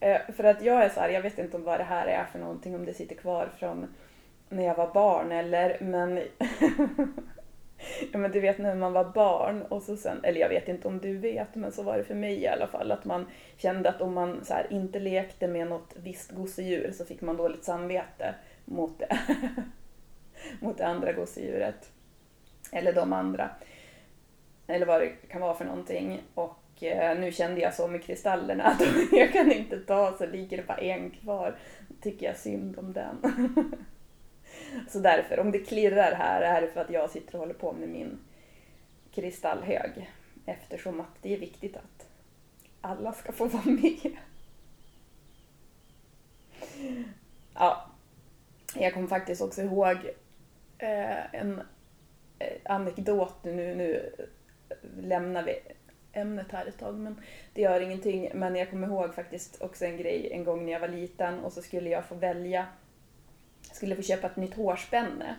Eh, 0.00 0.20
för 0.36 0.44
att 0.44 0.62
jag 0.62 0.84
är 0.84 0.88
så 0.88 1.00
här, 1.00 1.08
jag 1.08 1.22
vet 1.22 1.38
inte 1.38 1.56
om 1.56 1.64
vad 1.64 1.80
det 1.80 1.84
här 1.84 2.06
är 2.06 2.24
för 2.24 2.38
någonting, 2.38 2.74
om 2.74 2.84
det 2.84 2.94
sitter 2.94 3.14
kvar 3.14 3.48
från 3.58 3.94
när 4.48 4.64
jag 4.64 4.74
var 4.74 4.94
barn 4.94 5.32
eller 5.32 5.76
men 5.80 6.18
ja 8.12 8.18
men 8.18 8.30
du 8.30 8.40
vet 8.40 8.58
när 8.58 8.74
man 8.74 8.92
var 8.92 9.04
barn 9.04 9.62
och 9.62 9.82
så 9.82 9.96
sen, 9.96 10.20
eller 10.22 10.40
jag 10.40 10.48
vet 10.48 10.68
inte 10.68 10.88
om 10.88 10.98
du 10.98 11.18
vet, 11.18 11.54
men 11.54 11.72
så 11.72 11.82
var 11.82 11.98
det 11.98 12.04
för 12.04 12.14
mig 12.14 12.42
i 12.42 12.48
alla 12.48 12.66
fall 12.66 12.92
att 12.92 13.04
man 13.04 13.26
kände 13.56 13.88
att 13.88 14.00
om 14.00 14.14
man 14.14 14.44
så 14.44 14.54
här, 14.54 14.66
inte 14.70 14.98
lekte 14.98 15.48
med 15.48 15.66
något 15.66 15.94
visst 15.96 16.30
gosedjur 16.30 16.92
så 16.92 17.04
fick 17.04 17.20
man 17.20 17.36
dåligt 17.36 17.64
samvete 17.64 18.34
mot 18.64 18.98
det, 18.98 19.18
mot 20.60 20.78
det 20.78 20.86
andra 20.86 21.12
gosedjuret. 21.12 21.90
Eller 22.72 22.92
de 22.92 23.12
andra. 23.12 23.50
Eller 24.66 24.86
vad 24.86 25.00
det 25.00 25.08
kan 25.08 25.40
vara 25.40 25.54
för 25.54 25.64
någonting. 25.64 26.22
Och 26.34 26.82
eh, 26.82 27.18
nu 27.18 27.32
kände 27.32 27.60
jag 27.60 27.74
så 27.74 27.88
med 27.88 28.02
kristallerna 28.02 28.64
att 28.64 28.82
jag 29.12 29.32
kan 29.32 29.52
inte 29.52 29.80
ta 29.80 30.16
så 30.18 30.26
ligger 30.26 30.56
det 30.56 30.66
bara 30.66 30.78
en 30.78 31.10
kvar. 31.10 31.56
Tycker 32.00 32.26
jag 32.26 32.36
synd 32.36 32.78
om 32.78 32.92
den. 32.92 33.16
Så 34.88 34.98
därför, 34.98 35.40
om 35.40 35.50
det 35.50 35.58
klirrar 35.58 36.12
här, 36.12 36.42
är 36.42 36.60
det 36.60 36.68
för 36.68 36.80
att 36.80 36.90
jag 36.90 37.10
sitter 37.10 37.34
och 37.34 37.40
håller 37.40 37.54
på 37.54 37.72
med 37.72 37.88
min 37.88 38.18
kristallhög. 39.14 40.10
Eftersom 40.46 41.00
att 41.00 41.22
det 41.22 41.34
är 41.34 41.38
viktigt 41.38 41.76
att 41.76 42.08
alla 42.80 43.12
ska 43.12 43.32
få 43.32 43.46
vara 43.46 43.64
med. 43.64 44.16
Ja, 47.54 47.86
jag 48.74 48.94
kommer 48.94 49.08
faktiskt 49.08 49.42
också 49.42 49.62
ihåg 49.62 49.96
eh, 50.78 51.34
en 51.34 51.62
eh, 52.38 52.56
anekdot 52.64 53.44
nu, 53.44 53.74
nu 53.74 54.10
lämnar 55.00 55.42
vi 55.42 55.60
ämnet 56.12 56.52
här 56.52 56.66
ett 56.66 56.78
tag 56.78 56.94
men 56.94 57.20
det 57.54 57.62
gör 57.62 57.80
ingenting. 57.80 58.30
Men 58.34 58.56
jag 58.56 58.70
kommer 58.70 58.86
ihåg 58.86 59.14
faktiskt 59.14 59.62
också 59.62 59.84
en 59.84 59.96
grej 59.96 60.32
en 60.32 60.44
gång 60.44 60.64
när 60.64 60.72
jag 60.72 60.80
var 60.80 60.88
liten 60.88 61.40
och 61.40 61.52
så 61.52 61.62
skulle 61.62 61.90
jag 61.90 62.04
få 62.04 62.14
välja 62.14 62.66
skulle 63.62 63.96
få 63.96 64.02
köpa 64.02 64.26
ett 64.26 64.36
nytt 64.36 64.54
hårspänne. 64.54 65.36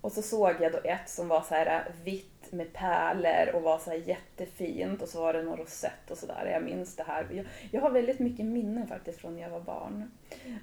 Och 0.00 0.12
så 0.12 0.22
såg 0.22 0.54
jag 0.60 0.72
då 0.72 0.78
ett 0.84 1.08
som 1.08 1.28
var 1.28 1.40
så 1.40 1.54
här 1.54 1.66
äh, 1.66 2.04
vitt 2.04 2.52
med 2.52 2.72
pärlor 2.72 3.54
och 3.54 3.62
var 3.62 3.78
så 3.78 3.90
här 3.90 3.96
jättefint 3.96 5.02
och 5.02 5.08
så 5.08 5.20
var 5.20 5.32
det 5.32 5.42
någon 5.42 5.56
rosett 5.56 6.10
och 6.10 6.18
sådär. 6.18 6.50
Jag 6.52 6.62
minns 6.62 6.96
det 6.96 7.02
här. 7.02 7.26
Jag, 7.32 7.46
jag, 7.70 7.80
har 7.80 7.90
väldigt 7.90 8.18
mycket 8.18 8.46
minnen 8.46 8.86
faktiskt 8.86 9.20
från 9.20 9.34
när 9.34 9.42
jag 9.42 9.50
var 9.50 9.60
barn. 9.60 10.10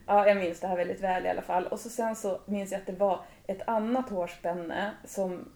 Ja, 0.08 0.28
jag 0.28 0.38
minns 0.38 0.60
det 0.60 0.68
här 0.68 0.78
väldigt 0.78 1.02
väl 1.02 1.26
i 1.26 1.30
alla 1.30 1.42
fall. 1.42 1.68
Och 1.68 1.80
så 1.80 1.90
sen 1.90 2.16
så 2.16 2.40
minns 2.46 2.72
jag 2.72 2.80
att 2.80 2.88
det 2.88 2.94
var 2.94 3.20
ett 3.48 3.62
annat 3.68 4.10
hårspänne 4.10 4.92
som 5.06 5.52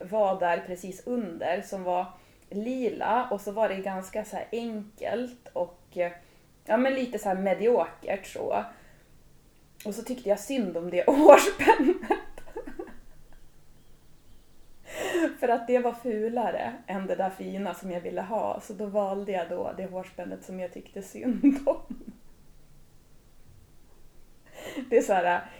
var 0.00 0.40
där 0.40 0.64
precis 0.66 1.06
under 1.06 1.62
som 1.62 1.84
var 1.84 2.06
lila 2.50 3.28
och 3.30 3.40
så 3.40 3.52
var 3.52 3.68
det 3.68 3.76
ganska 3.76 4.24
så 4.24 4.38
enkelt 4.52 5.48
och 5.52 5.80
äh, 5.94 6.12
ja 6.64 6.76
men 6.76 6.94
lite 6.94 7.18
så 7.18 7.28
här 7.28 7.36
mediokert 7.36 8.26
så. 8.26 8.64
Och 9.84 9.94
så 9.94 10.02
tyckte 10.02 10.28
jag 10.28 10.40
synd 10.40 10.76
om 10.76 10.90
det 10.90 11.06
hårspännet. 11.06 11.96
För 15.40 15.48
att 15.48 15.66
det 15.66 15.78
var 15.78 15.92
fulare 15.92 16.74
än 16.86 17.06
det 17.06 17.14
där 17.14 17.30
fina 17.30 17.74
som 17.74 17.90
jag 17.90 18.00
ville 18.00 18.22
ha. 18.22 18.60
Så 18.60 18.72
då 18.72 18.86
valde 18.86 19.32
jag 19.32 19.48
då 19.48 19.72
det 19.76 19.86
hårspännet 19.86 20.44
som 20.44 20.60
jag 20.60 20.72
tyckte 20.72 21.02
synd 21.02 21.58
om. 21.66 22.12
Det 24.90 24.98
är 24.98 25.02
så 25.02 25.12
här, 25.12 25.50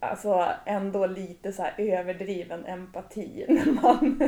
alltså 0.00 0.48
ändå 0.66 1.06
lite 1.06 1.52
så 1.52 1.66
överdriven 1.78 2.64
empati 2.66 3.46
när 3.48 3.72
man 3.72 4.18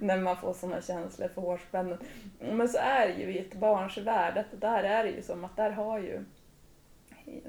när 0.00 0.20
man 0.20 0.36
får 0.36 0.52
sådana 0.52 0.82
känslor 0.82 1.28
för 1.28 1.42
hårspännen. 1.42 1.98
Men 2.40 2.68
så 2.68 2.78
är 2.78 3.08
det 3.08 3.14
ju 3.14 3.34
i 3.34 3.38
ett 3.38 3.54
barns 3.54 3.98
värld, 3.98 4.38
att 4.38 4.60
där 4.60 4.82
är 4.82 5.04
det 5.04 5.10
ju 5.10 5.22
som 5.22 5.44
att 5.44 5.56
där 5.56 5.70
har 5.70 5.98
ju 5.98 6.24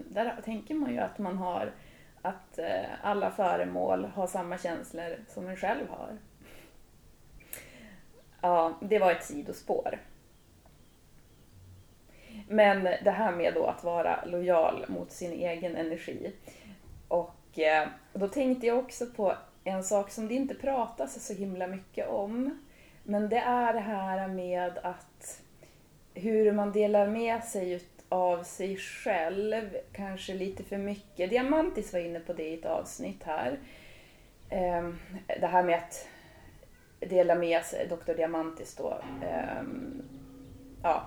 där 0.10 0.42
tänker 0.46 0.76
man 0.76 0.94
ju 0.94 1.00
att 1.00 1.20
man 1.20 1.38
har 1.38 1.72
att 2.22 2.60
eh, 2.60 2.86
alla 3.02 3.32
föremål 3.32 4.06
har 4.06 4.28
samma 4.28 4.58
känslor 4.58 5.18
som 5.28 5.48
en 5.48 5.58
själv 5.58 5.90
har. 5.90 6.18
Ja, 8.42 8.78
det 8.82 9.00
var 9.00 9.12
ett 9.12 9.26
sidospår. 9.26 10.00
Men 12.48 12.84
det 12.84 13.12
här 13.12 13.32
med 13.32 13.54
då 13.54 13.66
att 13.66 13.84
vara 13.84 14.26
lojal 14.26 14.86
mot 14.88 15.12
sin 15.12 15.32
egen 15.32 15.76
energi. 15.76 16.34
Och 17.08 17.60
eh, 17.60 17.88
då 18.14 18.28
tänkte 18.28 18.68
jag 18.68 18.78
också 18.78 19.06
på 19.06 19.34
en 19.64 19.84
sak 19.84 20.12
som 20.12 20.28
det 20.28 20.34
inte 20.34 20.56
pratas 20.56 21.28
så 21.28 21.34
himla 21.34 21.68
mycket 21.68 22.10
om. 22.10 22.64
Men 23.04 23.30
det 23.30 23.40
är 23.40 23.74
det 23.74 23.80
här 23.80 24.28
med 24.28 24.78
att 24.78 25.42
hur 26.14 26.52
man 26.52 26.72
delar 26.72 27.08
med 27.08 27.44
sig 27.44 27.74
av 28.10 28.44
sig 28.44 28.78
själv, 28.78 29.78
kanske 29.94 30.34
lite 30.34 30.64
för 30.64 30.78
mycket. 30.78 31.30
Diamantis 31.30 31.94
var 31.94 32.00
inne 32.00 32.20
på 32.20 32.34
det 32.34 32.44
i 32.44 32.60
ett 32.60 32.66
avsnitt 32.66 33.24
här. 33.24 33.60
Ehm, 34.50 34.98
det 35.40 35.48
här 35.48 35.64
med 35.64 35.78
att 35.78 36.08
dela 37.00 37.36
med 37.36 37.66
sig, 37.66 37.88
Dr. 37.88 38.14
Diamantis 38.14 38.76
då. 38.76 39.02
Ehm, 39.24 40.02
ja. 40.84 41.04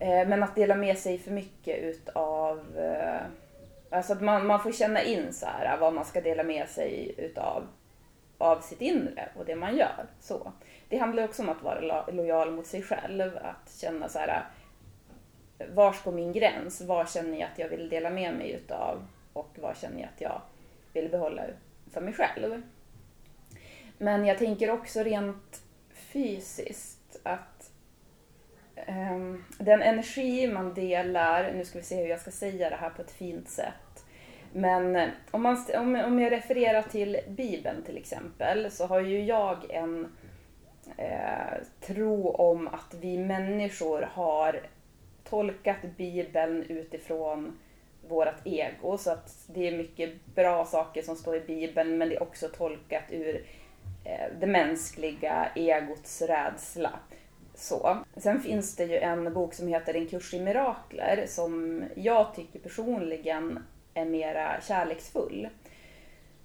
Ehm, 0.00 0.28
men 0.28 0.42
att 0.42 0.54
dela 0.54 0.74
med 0.74 0.98
sig 0.98 1.18
för 1.18 1.30
mycket 1.30 1.78
utav 1.78 2.78
eh, 2.78 3.22
Alltså 3.92 4.12
att 4.12 4.22
man, 4.22 4.46
man 4.46 4.62
får 4.62 4.72
känna 4.72 5.02
in 5.02 5.32
så 5.32 5.46
här 5.46 5.74
eh, 5.74 5.80
vad 5.80 5.94
man 5.94 6.04
ska 6.04 6.20
dela 6.20 6.42
med 6.42 6.68
sig 6.68 7.14
utav 7.18 7.66
av 8.38 8.60
sitt 8.60 8.80
inre 8.80 9.28
och 9.36 9.44
det 9.44 9.54
man 9.54 9.76
gör. 9.76 10.06
Så. 10.20 10.52
Det 10.88 10.98
handlar 10.98 11.24
också 11.24 11.42
om 11.42 11.48
att 11.48 11.62
vara 11.62 12.06
lojal 12.10 12.50
mot 12.50 12.66
sig 12.66 12.82
själv, 12.82 13.36
att 13.36 13.72
känna 13.80 14.08
så 14.08 14.18
här 14.18 14.28
eh, 14.28 14.61
var 15.74 15.96
går 16.04 16.12
min 16.12 16.32
gräns? 16.32 16.80
Vad 16.80 17.10
känner 17.10 17.40
jag 17.40 17.48
att 17.52 17.58
jag 17.58 17.68
vill 17.68 17.88
dela 17.88 18.10
med 18.10 18.34
mig 18.34 18.50
utav? 18.50 19.06
Och 19.32 19.58
vad 19.60 19.76
känner 19.76 20.00
jag 20.00 20.08
att 20.14 20.20
jag 20.20 20.40
vill 20.92 21.08
behålla 21.08 21.42
för 21.92 22.00
mig 22.00 22.14
själv? 22.14 22.62
Men 23.98 24.24
jag 24.24 24.38
tänker 24.38 24.70
också 24.70 25.02
rent 25.02 25.62
fysiskt 25.92 27.20
att 27.22 27.70
um, 28.88 29.44
den 29.58 29.82
energi 29.82 30.48
man 30.48 30.74
delar, 30.74 31.52
nu 31.52 31.64
ska 31.64 31.78
vi 31.78 31.84
se 31.84 31.96
hur 31.96 32.08
jag 32.08 32.20
ska 32.20 32.30
säga 32.30 32.70
det 32.70 32.76
här 32.76 32.90
på 32.90 33.02
ett 33.02 33.10
fint 33.10 33.48
sätt. 33.48 34.04
Men 34.52 34.96
eh, 34.96 35.08
om, 35.30 35.42
man, 35.42 35.66
om, 35.74 35.94
om 35.94 36.20
jag 36.20 36.32
refererar 36.32 36.82
till 36.82 37.18
Bibeln 37.28 37.82
till 37.82 37.96
exempel 37.96 38.70
så 38.70 38.86
har 38.86 39.00
ju 39.00 39.24
jag 39.24 39.70
en 39.70 40.12
eh, 40.96 41.62
tro 41.80 42.30
om 42.30 42.68
att 42.68 42.94
vi 43.00 43.18
människor 43.18 44.08
har 44.12 44.60
tolkat 45.32 45.82
Bibeln 45.96 46.62
utifrån 46.62 47.58
vårt 48.08 48.46
ego. 48.46 48.98
Så 48.98 49.10
att 49.10 49.44
det 49.46 49.68
är 49.68 49.78
mycket 49.78 50.26
bra 50.34 50.64
saker 50.64 51.02
som 51.02 51.16
står 51.16 51.36
i 51.36 51.40
Bibeln 51.40 51.98
men 51.98 52.08
det 52.08 52.16
är 52.16 52.22
också 52.22 52.48
tolkat 52.48 53.02
ur 53.10 53.46
eh, 54.04 54.38
det 54.40 54.46
mänskliga 54.46 55.48
egots 55.54 56.22
rädsla. 56.22 56.90
Så. 57.54 57.96
Sen 58.16 58.40
finns 58.40 58.76
det 58.76 58.84
ju 58.84 58.98
en 58.98 59.34
bok 59.34 59.54
som 59.54 59.68
heter 59.68 59.94
En 59.94 60.06
kurs 60.06 60.34
i 60.34 60.40
mirakler 60.40 61.24
som 61.28 61.84
jag 61.96 62.34
tycker 62.34 62.58
personligen 62.58 63.64
är 63.94 64.04
mera 64.04 64.60
kärleksfull. 64.60 65.48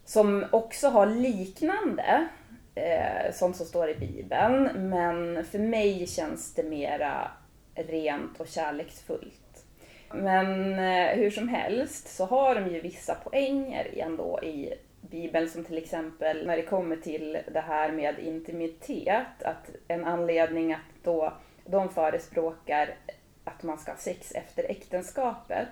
Som 0.05 0.45
också 0.51 0.87
har 0.87 1.05
liknande 1.05 2.27
eh, 2.75 3.33
som 3.33 3.53
står 3.53 3.89
i 3.89 3.95
Bibeln 3.95 4.89
men 4.89 5.45
för 5.45 5.59
mig 5.59 6.07
känns 6.07 6.53
det 6.53 6.63
mera 6.63 7.31
rent 7.77 8.39
och 8.39 8.47
kärleksfullt. 8.47 9.65
Men 10.13 10.73
eh, 10.73 11.17
hur 11.17 11.31
som 11.31 11.47
helst 11.47 12.15
så 12.15 12.25
har 12.25 12.55
de 12.55 12.73
ju 12.73 12.81
vissa 12.81 13.15
poänger 13.15 13.87
ändå 13.97 14.39
i 14.43 14.73
Bibeln 15.01 15.49
som 15.49 15.63
till 15.63 15.77
exempel 15.77 16.47
när 16.47 16.57
det 16.57 16.63
kommer 16.63 16.95
till 16.95 17.37
det 17.53 17.61
här 17.61 17.91
med 17.91 18.19
intimitet, 18.19 19.43
att 19.43 19.69
en 19.87 20.05
anledning 20.05 20.73
att 20.73 21.03
då 21.03 21.33
de 21.65 21.89
förespråkar 21.89 22.95
att 23.43 23.63
man 23.63 23.77
ska 23.77 23.91
ha 23.91 23.97
sex 23.97 24.31
efter 24.31 24.63
äktenskapet. 24.63 25.67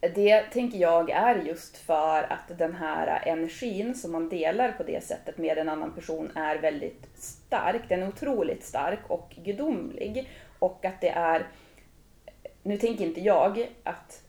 Det 0.00 0.40
tänker 0.40 0.78
jag 0.78 1.10
är 1.10 1.36
just 1.36 1.76
för 1.76 2.32
att 2.32 2.58
den 2.58 2.74
här 2.74 3.22
energin 3.28 3.94
som 3.94 4.12
man 4.12 4.28
delar 4.28 4.72
på 4.72 4.82
det 4.82 5.04
sättet 5.04 5.38
med 5.38 5.58
en 5.58 5.68
annan 5.68 5.94
person 5.94 6.30
är 6.34 6.58
väldigt 6.58 7.08
stark. 7.14 7.82
Den 7.88 8.02
är 8.02 8.08
otroligt 8.08 8.64
stark 8.64 9.00
och 9.08 9.36
gudomlig. 9.44 10.28
Och 10.58 10.84
att 10.84 11.00
det 11.00 11.08
är, 11.08 11.46
nu 12.62 12.78
tänker 12.78 13.04
inte 13.04 13.20
jag 13.20 13.68
att, 13.84 14.22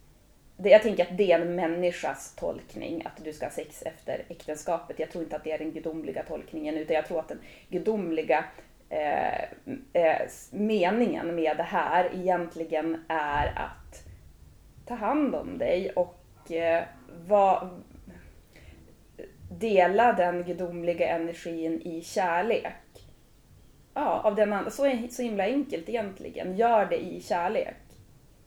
jag 0.58 0.82
tänker 0.82 1.04
att 1.04 1.18
det 1.18 1.32
är 1.32 1.40
en 1.40 1.56
människas 1.56 2.36
tolkning 2.36 3.06
att 3.06 3.24
du 3.24 3.34
ska 3.34 3.46
ha 3.46 3.52
sex 3.52 3.82
efter 3.82 4.26
äktenskapet. 4.30 5.00
Jag 5.00 5.12
tror 5.12 5.24
inte 5.24 5.36
att 5.36 5.44
det 5.44 5.52
är 5.52 5.58
den 5.58 5.72
gudomliga 5.72 6.24
tolkningen 6.24 6.78
utan 6.78 6.96
jag 6.96 7.06
tror 7.08 7.20
att 7.20 7.28
den 7.28 7.42
gudomliga 7.70 8.46
eh, 8.90 9.44
eh, 9.94 10.28
meningen 10.52 11.36
med 11.36 11.58
det 11.58 11.64
här 11.64 12.10
egentligen 12.14 13.06
är 13.08 13.54
att 13.56 14.09
ta 14.90 14.96
hand 14.96 15.36
om 15.36 15.58
dig 15.58 15.92
och 15.92 16.52
eh, 16.52 16.84
va, 17.28 17.70
dela 19.52 20.14
den 20.14 20.44
gudomliga 20.44 21.08
energin 21.08 21.82
i 21.82 22.02
kärlek. 22.02 23.06
Ja, 23.94 24.22
av 24.24 24.36
den 24.36 24.72
så, 24.72 24.98
så 25.12 25.22
himla 25.22 25.44
enkelt 25.44 25.90
egentligen. 25.90 26.58
Gör 26.58 26.86
det 26.86 26.98
i 26.98 27.22
kärlek. 27.22 27.76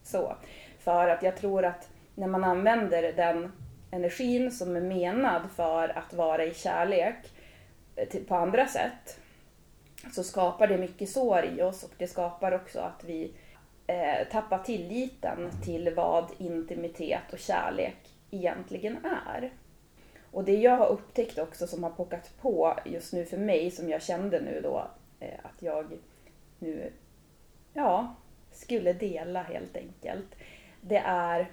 Så. 0.02 0.36
För 0.78 1.08
att 1.08 1.22
jag 1.22 1.36
tror 1.36 1.64
att 1.64 1.88
när 2.14 2.26
man 2.26 2.44
använder 2.44 3.12
den 3.12 3.52
energin 3.90 4.50
som 4.50 4.76
är 4.76 4.80
menad 4.80 5.42
för 5.56 5.98
att 5.98 6.14
vara 6.14 6.44
i 6.44 6.54
kärlek 6.54 7.32
eh, 7.96 8.20
på 8.28 8.34
andra 8.34 8.66
sätt 8.66 9.18
så 10.12 10.24
skapar 10.24 10.66
det 10.66 10.78
mycket 10.78 11.08
sår 11.08 11.44
i 11.44 11.62
oss 11.62 11.82
och 11.82 11.92
det 11.98 12.06
skapar 12.06 12.52
också 12.52 12.80
att 12.80 13.04
vi 13.04 13.32
eh, 13.86 14.28
tappar 14.30 14.58
tilliten 14.58 15.50
till 15.64 15.94
vad 15.94 16.30
intimitet 16.38 17.32
och 17.32 17.38
kärlek 17.38 17.96
egentligen 18.30 18.98
är. 19.04 19.52
Och 20.30 20.44
det 20.44 20.56
jag 20.56 20.76
har 20.76 20.86
upptäckt 20.88 21.38
också 21.38 21.66
som 21.66 21.82
har 21.82 21.90
pockat 21.90 22.34
på 22.40 22.78
just 22.84 23.12
nu 23.12 23.24
för 23.24 23.36
mig, 23.38 23.70
som 23.70 23.88
jag 23.88 24.02
kände 24.02 24.40
nu 24.40 24.60
då 24.60 24.86
eh, 25.20 25.38
att 25.42 25.62
jag 25.62 25.98
nu, 26.58 26.92
ja, 27.72 28.14
skulle 28.52 28.92
dela 28.92 29.42
helt 29.42 29.76
enkelt. 29.76 30.34
Det 30.80 31.02
är 31.06 31.50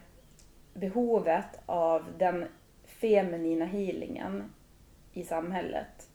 behovet 0.73 1.59
av 1.65 2.05
den 2.17 2.45
feminina 2.85 3.65
healingen 3.65 4.53
i 5.13 5.23
samhället. 5.23 6.08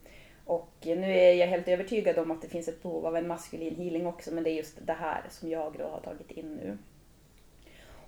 Och 0.44 0.72
nu 0.82 1.12
är 1.12 1.32
jag 1.32 1.46
helt 1.46 1.68
övertygad 1.68 2.18
om 2.18 2.30
att 2.30 2.42
det 2.42 2.48
finns 2.48 2.68
ett 2.68 2.82
behov 2.82 3.06
av 3.06 3.16
en 3.16 3.28
maskulin 3.28 3.76
healing 3.76 4.06
också, 4.06 4.34
men 4.34 4.44
det 4.44 4.50
är 4.50 4.54
just 4.54 4.86
det 4.86 4.92
här 4.92 5.22
som 5.30 5.50
jag 5.50 5.74
då 5.78 5.84
har 5.84 6.00
tagit 6.00 6.30
in 6.30 6.54
nu. 6.54 6.78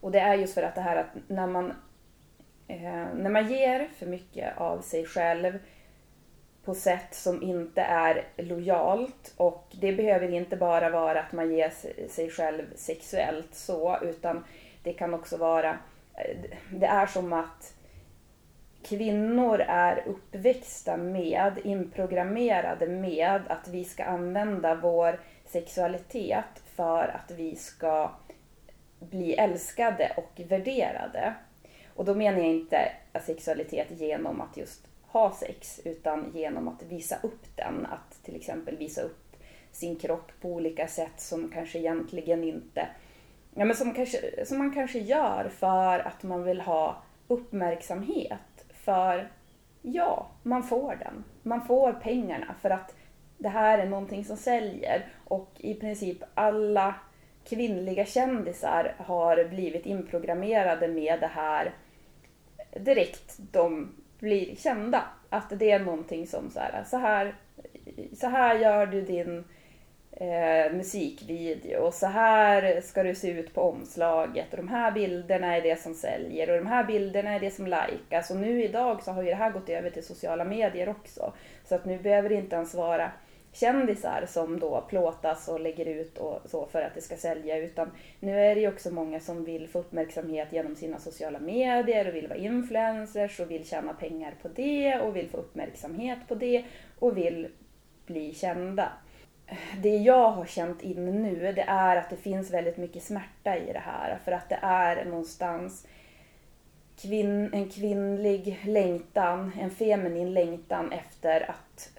Och 0.01 0.13
det 0.13 0.21
är 0.21 0.35
just 0.35 0.55
för 0.55 0.63
att 0.63 0.75
det 0.75 0.81
här 0.81 0.97
att 0.97 1.29
när 1.29 1.47
man, 1.47 1.73
eh, 2.69 3.15
när 3.15 3.31
man 3.31 3.49
ger 3.49 3.89
för 3.99 4.07
mycket 4.07 4.59
av 4.59 4.81
sig 4.81 5.07
själv 5.07 5.59
på 6.65 6.75
sätt 6.75 7.15
som 7.15 7.43
inte 7.43 7.83
är 7.83 8.25
lojalt 8.37 9.35
och 9.37 9.67
det 9.81 9.93
behöver 9.93 10.33
inte 10.33 10.57
bara 10.57 10.91
vara 10.91 11.21
att 11.21 11.33
man 11.33 11.53
ger 11.53 11.71
sig 12.09 12.31
själv 12.31 12.65
sexuellt 12.77 13.55
så, 13.55 13.99
utan 14.03 14.45
det 14.83 14.93
kan 14.93 15.15
också 15.15 15.37
vara, 15.37 15.79
eh, 16.15 16.37
det 16.71 16.87
är 16.87 17.07
som 17.07 17.33
att 17.33 17.76
kvinnor 18.89 19.61
är 19.61 20.05
uppväxta 20.07 20.97
med, 20.97 21.59
inprogrammerade 21.65 22.87
med 22.87 23.43
att 23.49 23.69
vi 23.69 23.85
ska 23.85 24.05
använda 24.05 24.75
vår 24.75 25.21
sexualitet 25.45 26.63
för 26.75 27.09
att 27.09 27.31
vi 27.31 27.57
ska 27.57 28.11
bli 28.99 29.35
älskade 29.35 30.13
och 30.17 30.41
värderade. 30.49 31.35
Och 31.95 32.05
då 32.05 32.15
menar 32.15 32.39
jag 32.39 32.47
inte 32.47 32.93
sexualitet 33.27 33.87
genom 33.91 34.41
att 34.41 34.57
just 34.57 34.87
ha 35.07 35.35
sex, 35.35 35.81
utan 35.85 36.33
genom 36.35 36.69
att 36.69 36.83
visa 36.83 37.17
upp 37.23 37.57
den. 37.57 37.87
Att 37.87 38.25
till 38.25 38.37
exempel 38.37 38.77
visa 38.77 39.03
upp 39.03 39.37
sin 39.73 39.97
kropp 39.97 40.33
på 40.41 40.49
olika 40.49 40.89
sätt 40.89 41.21
som 41.21 41.51
kanske 41.55 41.79
egentligen 41.79 42.45
inte... 42.45 42.89
Ja, 43.55 43.65
men 43.65 43.77
som, 43.77 43.95
kanske, 43.95 44.47
som 44.47 44.59
man 44.59 44.75
kanske 44.75 44.99
gör 44.99 45.49
för 45.59 45.99
att 45.99 46.23
man 46.23 46.45
vill 46.45 46.61
ha 46.61 47.03
uppmärksamhet 47.29 48.39
för 48.87 49.29
ja, 49.83 50.27
man 50.43 50.63
får 50.63 50.97
den. 50.97 51.25
Man 51.43 51.67
får 51.67 51.93
pengarna 51.93 52.55
för 52.63 52.71
att 52.71 52.95
det 53.39 53.49
här 53.49 53.79
är 53.79 53.87
någonting 53.87 54.25
som 54.25 54.37
säljer 54.37 55.07
och 55.25 55.51
i 55.57 55.75
princip 55.75 56.23
alla 56.35 56.95
kvinnliga 57.45 58.05
kändisar 58.07 58.95
har 58.99 59.45
blivit 59.45 59.87
inprogrammerade 59.87 60.89
med 60.89 61.21
det 61.21 61.27
här 61.27 61.75
direkt 62.81 63.39
de 63.53 63.93
blir 64.19 64.57
kända. 64.57 65.03
Att 65.29 65.59
det 65.59 65.71
är 65.71 65.81
någonting 65.81 66.27
som 66.27 66.51
så 66.51 66.61
här, 66.61 66.85
så 66.85 66.97
här, 66.97 67.35
så 68.15 68.27
här 68.27 68.59
gör 68.59 68.87
du 68.87 69.03
din 69.03 69.45
eh, 70.17 70.73
musikvideo. 70.73 71.81
Och 71.81 71.95
så 71.95 72.07
här 72.07 72.81
ska 72.81 73.03
du 73.03 73.15
se 73.15 73.31
ut 73.31 73.55
på 73.55 73.63
omslaget. 73.63 74.51
Och 74.51 74.57
de 74.57 74.69
här 74.69 74.93
bilderna 74.93 75.57
är 75.57 75.63
det 75.63 75.81
som 75.81 75.95
säljer. 75.95 76.51
Och 76.51 76.57
de 76.57 76.67
här 76.67 76.85
bilderna 76.85 77.35
är 77.35 77.41
det 77.41 77.51
som 77.51 77.67
likas. 77.67 78.31
Och 78.31 78.37
nu 78.37 78.65
idag 78.65 79.03
så 79.03 79.13
har 79.13 79.23
ju 79.23 79.29
det 79.29 79.35
här 79.35 79.51
gått 79.51 79.69
över 79.69 79.91
till 79.91 80.07
sociala 80.07 80.45
medier 80.45 80.89
också. 80.89 81.33
Så 81.65 81.75
att 81.75 81.85
nu 81.85 81.99
behöver 81.99 82.29
det 82.29 82.35
inte 82.35 82.57
ens 82.57 82.75
vara 82.75 83.11
kändisar 83.53 84.25
som 84.29 84.61
då 84.61 84.85
plåtas 84.89 85.49
och 85.49 85.61
lägger 85.61 85.87
ut 85.87 86.19
och 86.19 86.41
så 86.45 86.67
för 86.67 86.83
att 86.83 86.95
det 86.95 87.01
ska 87.01 87.17
sälja. 87.17 87.57
Utan 87.57 87.91
nu 88.21 88.41
är 88.41 88.55
det 88.55 88.61
ju 88.61 88.69
också 88.69 88.91
många 88.91 89.21
som 89.21 89.45
vill 89.45 89.69
få 89.69 89.79
uppmärksamhet 89.79 90.49
genom 90.53 90.77
sina 90.77 90.99
sociala 90.99 91.39
medier 91.39 92.09
och 92.09 92.15
vill 92.15 92.29
vara 92.29 92.39
influencers 92.39 93.41
och 93.41 93.51
vill 93.51 93.67
tjäna 93.67 93.93
pengar 93.93 94.35
på 94.43 94.49
det 94.49 95.01
och 95.01 95.17
vill 95.17 95.29
få 95.29 95.37
uppmärksamhet 95.37 96.19
på 96.29 96.35
det 96.35 96.65
och 96.99 97.17
vill 97.17 97.49
bli 98.07 98.35
kända 98.35 98.93
det 99.83 99.97
jag 99.97 100.31
har 100.31 100.45
känt 100.45 100.83
in 100.83 101.23
nu, 101.23 101.53
det 101.53 101.65
är 101.69 101.97
att 101.97 102.11
det 102.11 102.17
finns 102.17 102.51
väldigt 102.51 102.77
mycket 102.77 103.03
smärta 103.03 103.57
i 103.57 103.73
det 103.73 103.83
här. 103.85 104.19
För 104.25 104.33
att 104.33 104.49
det 104.49 104.59
är 104.63 105.05
någonstans 105.05 105.87
kvin, 106.97 107.51
en 107.53 107.71
kvinnlig 107.71 108.61
längtan, 108.65 109.53
en 109.61 109.71
feminin 109.71 110.35
längtan 110.35 110.93
efter 110.93 111.51
att 111.51 111.91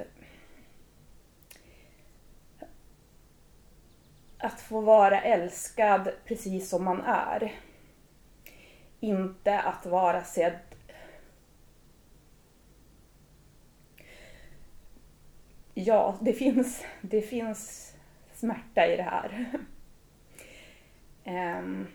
att 4.40 4.62
få 4.62 4.82
vara 4.82 5.22
älskad 5.22 6.10
precis 6.26 6.70
som 6.70 6.84
man 6.84 7.02
är. 7.02 7.56
Inte 9.00 9.60
att 9.60 9.86
vara 9.86 10.24
sedd 10.24 10.60
ja, 15.86 16.16
det 16.22 16.34
finns, 16.34 16.84
det 17.02 17.22
finns 17.22 17.94
smärta 18.34 18.88
i 18.88 18.98
det 18.98 19.04
här. 19.04 19.46
Ehm, 21.24 21.88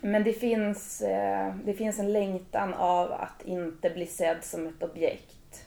men 0.00 0.24
det 0.24 0.32
finns, 0.32 1.00
eh, 1.00 1.54
det 1.64 1.74
finns 1.74 1.98
en 1.98 2.12
längtan 2.12 2.74
av 2.74 3.12
att 3.12 3.44
inte 3.44 3.90
bli 3.90 4.06
sedd 4.06 4.44
som 4.44 4.66
ett 4.66 4.82
objekt. 4.82 5.66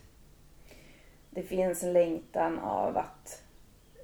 Det 1.29 1.43
finns 1.43 1.83
en 1.83 1.93
längtan 1.93 2.59
av 2.59 2.97
att, 2.97 3.43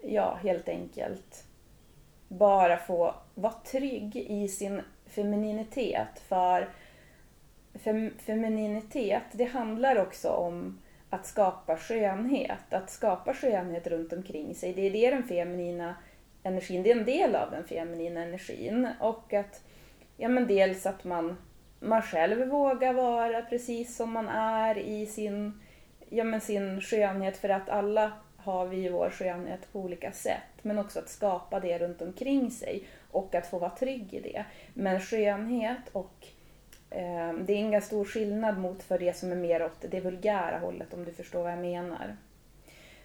ja, 0.03 0.39
helt 0.43 0.69
enkelt 0.69 1.43
bara 2.27 2.77
få 2.77 3.15
vara 3.35 3.53
trygg 3.53 4.15
i 4.15 4.47
sin 4.47 4.81
femininitet. 5.05 6.19
För 6.27 6.69
fem, 7.73 8.11
femininitet, 8.17 9.23
det 9.31 9.45
handlar 9.45 9.95
också 9.95 10.29
om 10.29 10.77
att 11.13 11.25
skapa 11.25 11.77
skönhet, 11.77 12.73
att 12.73 12.89
skapa 12.89 13.33
skönhet 13.33 13.87
runt 13.87 14.13
omkring 14.13 14.55
sig. 14.55 14.73
Det 14.73 14.81
är 14.81 14.91
det 14.91 15.09
den 15.09 15.23
feminina 15.23 15.95
energin, 16.43 16.83
det 16.83 16.91
är 16.91 16.97
en 16.97 17.05
del 17.05 17.35
av 17.35 17.51
den 17.51 17.63
feminina 17.63 18.21
energin. 18.21 18.87
Och 18.99 19.33
att, 19.33 19.63
ja 20.17 20.29
men 20.29 20.47
dels 20.47 20.85
att 20.85 21.03
man, 21.03 21.37
man 21.79 22.01
själv 22.01 22.47
vågar 22.47 22.93
vara 22.93 23.41
precis 23.41 23.95
som 23.95 24.11
man 24.11 24.27
är 24.29 24.77
i 24.77 25.05
sin, 25.05 25.61
ja 26.09 26.23
men 26.23 26.41
sin 26.41 26.81
skönhet, 26.81 27.37
för 27.37 27.49
att 27.49 27.69
alla 27.69 28.11
har 28.37 28.67
vi 28.67 28.89
vår 28.89 29.09
skönhet 29.09 29.71
på 29.71 29.79
olika 29.79 30.11
sätt. 30.11 30.61
Men 30.61 30.79
också 30.79 30.99
att 30.99 31.09
skapa 31.09 31.59
det 31.59 31.77
runt 31.77 32.01
omkring 32.01 32.51
sig 32.51 32.83
och 33.11 33.35
att 33.35 33.47
få 33.47 33.59
vara 33.59 33.75
trygg 33.75 34.13
i 34.13 34.19
det. 34.19 34.45
Men 34.73 34.99
skönhet 34.99 35.89
och 35.91 36.27
det 37.45 37.53
är 37.53 37.57
ingen 37.57 37.81
stor 37.81 38.05
skillnad 38.05 38.57
mot 38.57 38.83
för 38.83 38.99
det 38.99 39.17
som 39.17 39.31
är 39.31 39.35
mer 39.35 39.65
åt 39.65 39.85
det 39.91 39.99
vulgära 39.99 40.59
hållet 40.59 40.93
om 40.93 41.05
du 41.05 41.11
förstår 41.11 41.43
vad 41.43 41.51
jag 41.51 41.59
menar. 41.59 42.15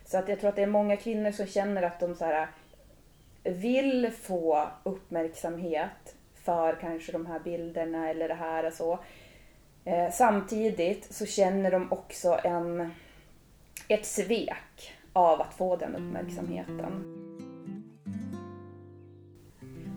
Så 0.04 0.18
att 0.18 0.28
jag 0.28 0.40
tror 0.40 0.48
att 0.48 0.56
det 0.56 0.62
är 0.62 0.66
många 0.66 0.96
kvinnor 0.96 1.30
som 1.30 1.46
känner 1.46 1.82
att 1.82 2.00
de 2.00 2.14
så 2.14 2.24
här, 2.24 2.48
vill 3.42 4.10
få 4.10 4.68
uppmärksamhet 4.82 6.16
för 6.34 6.78
kanske 6.80 7.12
de 7.12 7.26
här 7.26 7.38
bilderna 7.38 8.10
eller 8.10 8.28
det 8.28 8.34
här 8.34 8.64
och 8.66 8.72
så. 8.72 8.98
Ehm, 9.84 10.12
samtidigt 10.12 11.14
så 11.14 11.26
känner 11.26 11.70
de 11.70 11.92
också 11.92 12.38
en, 12.44 12.94
ett 13.88 14.06
svek 14.06 14.92
av 15.12 15.40
att 15.40 15.54
få 15.54 15.76
den 15.76 15.94
uppmärksamheten. 15.94 17.25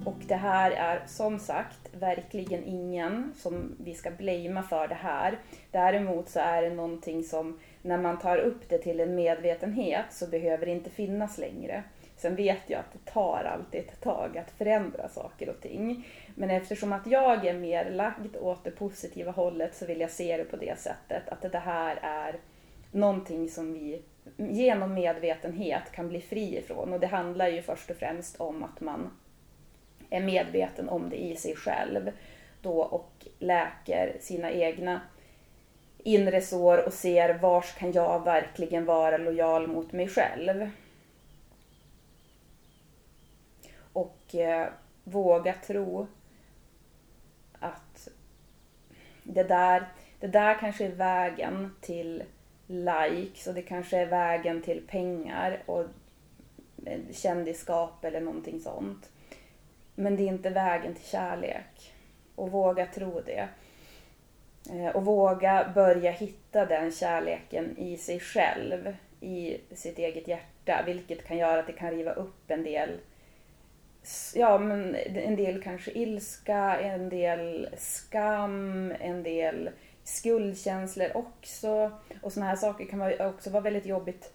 Och 0.06 0.18
det 0.28 0.36
här 0.36 0.72
är 0.72 1.04
som 1.08 1.40
sagt 1.40 1.90
verkligen 2.00 2.64
ingen 2.64 3.34
som 3.38 3.76
vi 3.80 3.94
ska 3.94 4.12
blamea 4.12 4.64
för 4.64 4.88
det 4.88 4.96
här. 4.96 5.38
Däremot 5.72 6.30
så 6.30 6.40
är 6.40 6.62
det 6.62 6.70
någonting 6.70 7.24
som 7.24 7.60
när 7.82 7.98
man 7.98 8.20
tar 8.20 8.38
upp 8.38 8.70
det 8.70 8.78
till 8.78 9.00
en 9.00 9.16
medvetenhet 9.16 10.06
så 10.10 10.28
behöver 10.28 10.66
det 10.66 10.72
inte 10.72 10.90
finnas 10.90 11.38
längre. 11.38 11.84
Sen 12.18 12.36
vet 12.36 12.62
jag 12.68 12.80
att 12.80 12.94
det 12.94 13.12
tar 13.12 13.44
alltid 13.54 13.80
ett 13.80 14.02
tag 14.02 14.38
att 14.38 14.52
förändra 14.52 15.10
saker 15.10 15.50
och 15.50 15.62
ting. 15.62 16.08
Men 16.36 16.50
eftersom 16.50 16.94
att 16.94 17.08
jag 17.08 17.46
är 17.46 17.54
mer 17.54 17.92
lagd 17.92 18.36
åt 18.36 18.64
det 18.64 18.72
positiva 18.72 19.32
hållet 19.32 19.76
så 19.76 19.86
vill 19.86 20.00
jag 20.00 20.12
se 20.12 20.38
det 20.38 20.44
på 20.44 20.56
det 20.56 20.80
sättet 20.80 21.30
att 21.30 21.52
det 21.52 21.60
här 21.60 22.00
är 22.02 22.36
någonting 22.92 23.50
som 23.50 23.74
vi 23.74 24.02
genom 24.38 24.94
medvetenhet 24.94 25.92
kan 25.92 26.10
bli 26.10 26.22
fri 26.22 26.58
ifrån. 26.58 26.94
Och 26.94 27.00
det 27.00 27.08
handlar 27.08 27.48
ju 27.48 27.62
först 27.62 27.90
och 27.90 27.98
främst 27.98 28.42
om 28.42 28.64
att 28.64 28.82
man 28.82 29.10
är 30.10 30.22
medveten 30.22 30.90
om 30.90 31.10
det 31.10 31.22
i 31.22 31.36
sig 31.36 31.56
själv 31.56 32.12
då 32.62 32.82
och 32.82 33.28
läker 33.40 34.18
sina 34.20 34.52
egna 34.52 35.02
inre 36.04 36.42
sår 36.42 36.86
och 36.86 36.94
ser 36.94 37.34
vars 37.34 37.76
kan 37.76 37.92
jag 37.92 38.24
verkligen 38.24 38.86
vara 38.86 39.18
lojal 39.18 39.68
mot 39.68 39.92
mig 39.92 40.08
själv. 40.08 40.70
Och 43.94 44.36
eh, 44.36 44.68
våga 45.04 45.54
tro 45.54 46.08
att 47.60 48.10
det 49.24 49.44
där, 49.44 49.88
det 50.20 50.28
där 50.28 50.60
kanske 50.60 50.86
är 50.86 50.92
vägen 50.92 51.76
till 51.82 52.24
likes 52.68 53.48
och 53.48 53.54
det 53.54 53.62
kanske 53.62 53.98
är 53.98 54.06
vägen 54.06 54.62
till 54.62 54.88
pengar 54.88 55.64
och 55.66 55.86
eh, 56.86 57.00
kändisskap 57.12 58.06
eller 58.06 58.22
någonting 58.22 58.60
sånt. 58.60 59.10
Men 60.00 60.16
det 60.16 60.24
är 60.24 60.28
inte 60.28 60.50
vägen 60.50 60.94
till 60.94 61.06
kärlek. 61.06 61.94
Och 62.36 62.52
våga 62.52 62.86
tro 62.86 63.22
det. 63.22 63.48
Eh, 64.72 64.96
och 64.96 65.06
våga 65.06 65.72
börja 65.76 66.12
hitta 66.12 66.66
den 66.66 66.92
kärleken 66.92 67.78
i 67.78 67.98
sig 67.98 68.20
själv, 68.20 68.96
i 69.20 69.58
sitt 69.72 69.98
eget 69.98 70.28
hjärta, 70.28 70.84
vilket 70.86 71.28
kan 71.28 71.38
göra 71.38 71.60
att 71.60 71.68
det 71.68 71.74
kan 71.74 71.92
riva 71.92 72.12
upp 72.12 72.52
en 72.52 72.64
del 72.64 72.90
ja, 74.36 74.58
men 74.58 74.96
en 74.96 75.36
del 75.36 75.64
kanske 75.64 75.92
ilska, 75.92 76.80
en 76.80 77.10
del 77.10 77.70
skam, 77.78 78.94
en 79.00 79.24
del 79.24 79.70
skuldkänslor 80.04 81.18
också. 81.18 81.92
Och 82.22 82.34
sådana 82.34 82.50
här 82.50 82.58
saker 82.58 82.86
kan 82.86 83.28
också 83.28 83.50
vara 83.50 83.64
väldigt 83.64 83.86
jobbigt 83.86 84.34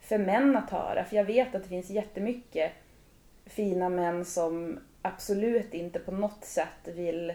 för 0.00 0.18
män 0.18 0.56
att 0.56 0.70
höra. 0.70 1.04
För 1.04 1.16
jag 1.16 1.24
vet 1.24 1.54
att 1.54 1.62
det 1.62 1.68
finns 1.68 1.90
jättemycket 1.90 2.72
fina 3.46 3.88
män 3.88 4.24
som 4.24 4.78
absolut 5.04 5.74
inte 5.74 5.98
på 5.98 6.12
något 6.12 6.44
sätt 6.44 6.88
vill 6.94 7.34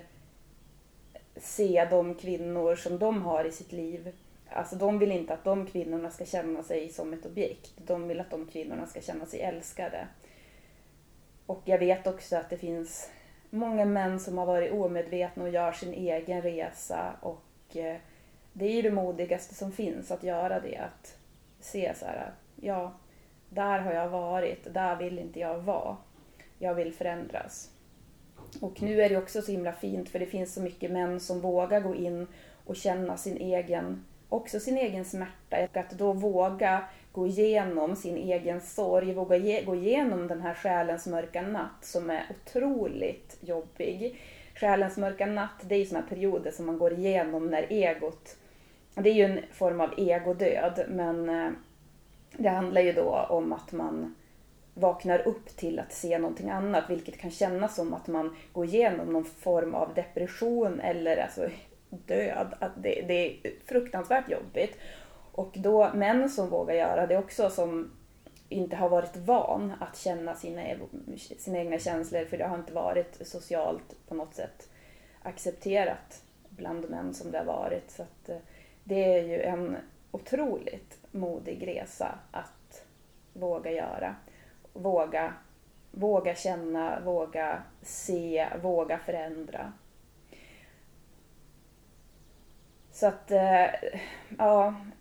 se 1.35 1.87
de 1.89 2.15
kvinnor 2.15 2.75
som 2.75 2.99
de 2.99 3.21
har 3.21 3.45
i 3.45 3.51
sitt 3.51 3.71
liv. 3.71 4.15
Alltså 4.49 4.75
de 4.75 4.99
vill 4.99 5.11
inte 5.11 5.33
att 5.33 5.43
de 5.43 5.65
kvinnorna 5.65 6.11
ska 6.11 6.25
känna 6.25 6.63
sig 6.63 6.89
som 6.89 7.13
ett 7.13 7.25
objekt. 7.25 7.71
De 7.77 8.07
vill 8.07 8.19
att 8.19 8.31
de 8.31 8.45
kvinnorna 8.45 8.87
ska 8.87 9.01
känna 9.01 9.25
sig 9.25 9.41
älskade. 9.41 10.07
Och 11.45 11.61
jag 11.65 11.79
vet 11.79 12.07
också 12.07 12.35
att 12.35 12.49
det 12.49 12.57
finns 12.57 13.09
många 13.49 13.85
män 13.85 14.19
som 14.19 14.37
har 14.37 14.45
varit 14.45 14.71
omedvetna 14.71 15.43
och 15.43 15.49
gör 15.49 15.71
sin 15.71 15.93
egen 15.93 16.41
resa 16.41 17.13
och 17.21 17.77
eh, 17.77 17.97
det 18.53 18.65
är 18.65 18.71
ju 18.71 18.81
det 18.81 18.91
modigaste 18.91 19.55
som 19.55 19.71
finns 19.71 20.11
att 20.11 20.23
göra 20.23 20.59
det. 20.59 20.77
Att 20.77 21.17
se 21.59 21.93
så 21.95 22.05
här, 22.05 22.31
ja, 22.55 22.93
där 23.49 23.79
har 23.79 23.93
jag 23.93 24.09
varit, 24.09 24.73
där 24.73 24.95
vill 24.95 25.19
inte 25.19 25.39
jag 25.39 25.59
vara. 25.59 25.97
Jag 26.59 26.75
vill 26.75 26.93
förändras. 26.93 27.69
Och 28.61 28.81
nu 28.81 29.01
är 29.01 29.09
det 29.09 29.17
också 29.17 29.41
så 29.41 29.51
himla 29.51 29.73
fint 29.73 30.09
för 30.09 30.19
det 30.19 30.25
finns 30.25 30.53
så 30.53 30.61
mycket 30.61 30.91
män 30.91 31.19
som 31.19 31.41
vågar 31.41 31.79
gå 31.79 31.95
in 31.95 32.27
och 32.65 32.75
känna 32.75 33.17
sin 33.17 33.37
egen, 33.37 34.05
också 34.29 34.59
sin 34.59 34.77
egen 34.77 35.05
smärta. 35.05 35.57
Att 35.73 35.91
då 35.91 36.13
våga 36.13 36.83
gå 37.11 37.27
igenom 37.27 37.95
sin 37.95 38.17
egen 38.17 38.61
sorg, 38.61 39.13
våga 39.13 39.35
ge, 39.35 39.63
gå 39.63 39.75
igenom 39.75 40.27
den 40.27 40.41
här 40.41 40.53
själens 40.53 41.07
mörka 41.07 41.41
natt 41.41 41.85
som 41.85 42.09
är 42.09 42.25
otroligt 42.29 43.37
jobbig. 43.41 44.21
Själens 44.55 44.97
mörka 44.97 45.25
natt, 45.25 45.61
det 45.61 45.75
är 45.75 45.79
ju 45.79 45.85
sådana 45.85 46.07
perioder 46.07 46.51
som 46.51 46.65
man 46.65 46.77
går 46.77 46.93
igenom 46.93 47.47
när 47.47 47.65
egot, 47.69 48.37
det 48.95 49.09
är 49.09 49.13
ju 49.13 49.23
en 49.23 49.39
form 49.51 49.81
av 49.81 49.93
egodöd, 49.97 50.85
men 50.89 51.29
eh, 51.29 51.51
det 52.37 52.49
handlar 52.49 52.81
ju 52.81 52.93
då 52.93 53.27
om 53.29 53.53
att 53.53 53.71
man 53.71 54.15
vaknar 54.79 55.27
upp 55.27 55.57
till 55.57 55.79
att 55.79 55.93
se 55.93 56.17
någonting 56.17 56.49
annat, 56.49 56.89
vilket 56.89 57.17
kan 57.17 57.31
kännas 57.31 57.75
som 57.75 57.93
att 57.93 58.07
man 58.07 58.35
går 58.53 58.65
igenom 58.65 59.13
någon 59.13 59.25
form 59.25 59.75
av 59.75 59.93
depression 59.93 60.79
eller 60.79 61.17
alltså 61.17 61.49
död. 61.89 62.53
Att 62.59 62.71
det, 62.75 63.05
det 63.07 63.13
är 63.13 63.51
fruktansvärt 63.65 64.29
jobbigt. 64.29 64.77
Och 65.31 65.55
då 65.57 65.93
män 65.93 66.29
som 66.29 66.49
vågar 66.49 66.75
göra 66.75 67.07
det 67.07 67.17
också, 67.17 67.49
som 67.49 67.91
inte 68.49 68.75
har 68.75 68.89
varit 68.89 69.17
van 69.17 69.73
att 69.79 69.97
känna 69.97 70.35
sina, 70.35 70.61
sina 71.37 71.59
egna 71.59 71.79
känslor, 71.79 72.25
för 72.25 72.37
det 72.37 72.47
har 72.47 72.57
inte 72.57 72.73
varit 72.73 73.27
socialt 73.27 73.95
på 74.07 74.15
något 74.15 74.35
sätt 74.35 74.69
accepterat 75.21 76.23
bland 76.49 76.89
män 76.89 77.13
som 77.13 77.31
det 77.31 77.37
har 77.37 77.45
varit. 77.45 77.91
Så 77.91 78.01
att, 78.01 78.29
eh, 78.29 78.37
det 78.83 79.17
är 79.17 79.23
ju 79.23 79.41
en 79.41 79.77
otroligt 80.11 80.97
modig 81.11 81.67
resa 81.67 82.19
att 82.31 82.85
våga 83.33 83.71
göra 83.71 84.15
våga, 84.73 85.33
våga 85.91 86.35
känna, 86.35 86.99
våga 86.99 87.63
se, 87.81 88.47
våga 88.61 88.97
förändra. 88.97 89.73
Så 92.91 93.07
att, 93.07 93.31
eh, 93.31 93.63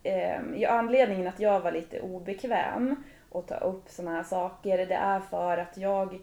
eh, 0.03 0.41
ja, 0.57 0.69
anledningen 0.69 1.27
att 1.27 1.41
jag 1.41 1.61
var 1.61 1.73
lite 1.73 2.01
obekväm 2.01 3.03
att 3.33 3.47
ta 3.47 3.55
upp 3.55 3.89
sådana 3.89 4.17
här 4.17 4.23
saker, 4.23 4.79
det 4.79 4.95
är 4.95 5.21
för 5.21 5.59
att 5.59 5.77
jag, 5.77 6.19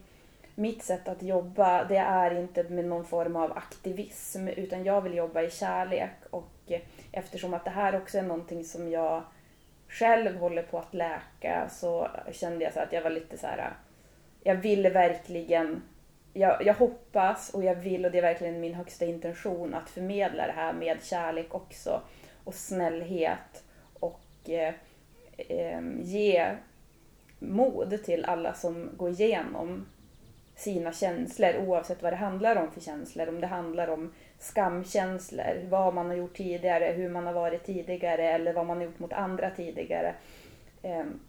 mitt 0.54 0.82
sätt 0.82 1.08
att 1.08 1.22
jobba, 1.22 1.84
det 1.84 1.96
är 1.96 2.40
inte 2.40 2.62
med 2.62 2.84
någon 2.84 3.04
form 3.04 3.36
av 3.36 3.52
aktivism, 3.52 4.48
utan 4.48 4.84
jag 4.84 5.00
vill 5.00 5.14
jobba 5.14 5.42
i 5.42 5.50
kärlek. 5.50 6.16
Och 6.30 6.72
eftersom 7.12 7.54
att 7.54 7.64
det 7.64 7.70
här 7.70 7.96
också 7.96 8.18
är 8.18 8.22
någonting 8.22 8.64
som 8.64 8.90
jag 8.90 9.22
själv 9.88 10.36
håller 10.36 10.62
på 10.62 10.78
att 10.78 10.94
läka 10.94 11.68
så 11.68 12.08
kände 12.32 12.64
jag 12.64 12.74
så 12.74 12.80
att 12.80 12.92
jag 12.92 13.02
var 13.02 13.10
lite 13.10 13.38
så 13.38 13.46
här. 13.46 13.72
Jag 14.42 14.54
ville 14.54 14.90
verkligen, 14.90 15.82
jag, 16.32 16.66
jag 16.66 16.74
hoppas 16.74 17.50
och 17.54 17.64
jag 17.64 17.74
vill 17.74 18.04
och 18.04 18.10
det 18.10 18.18
är 18.18 18.22
verkligen 18.22 18.60
min 18.60 18.74
högsta 18.74 19.04
intention 19.04 19.74
att 19.74 19.90
förmedla 19.90 20.46
det 20.46 20.52
här 20.52 20.72
med 20.72 21.04
kärlek 21.04 21.54
också 21.54 22.02
och 22.44 22.54
snällhet 22.54 23.64
och 24.00 24.50
eh, 24.50 24.74
eh, 25.36 25.80
ge 26.00 26.56
mod 27.38 28.04
till 28.04 28.24
alla 28.24 28.54
som 28.54 28.90
går 28.96 29.10
igenom 29.10 29.86
sina 30.56 30.92
känslor 30.92 31.56
oavsett 31.66 32.02
vad 32.02 32.12
det 32.12 32.16
handlar 32.16 32.56
om 32.56 32.70
för 32.70 32.80
känslor. 32.80 33.28
Om 33.28 33.40
det 33.40 33.46
handlar 33.46 33.88
om 33.88 34.12
skamkänslor, 34.38 35.68
vad 35.68 35.94
man 35.94 36.06
har 36.06 36.14
gjort 36.14 36.36
tidigare, 36.36 36.84
hur 36.84 37.08
man 37.08 37.26
har 37.26 37.32
varit 37.32 37.64
tidigare 37.64 38.32
eller 38.32 38.52
vad 38.52 38.66
man 38.66 38.76
har 38.76 38.84
gjort 38.84 38.98
mot 38.98 39.12
andra 39.12 39.50
tidigare. 39.50 40.14
Ehm, 40.82 41.20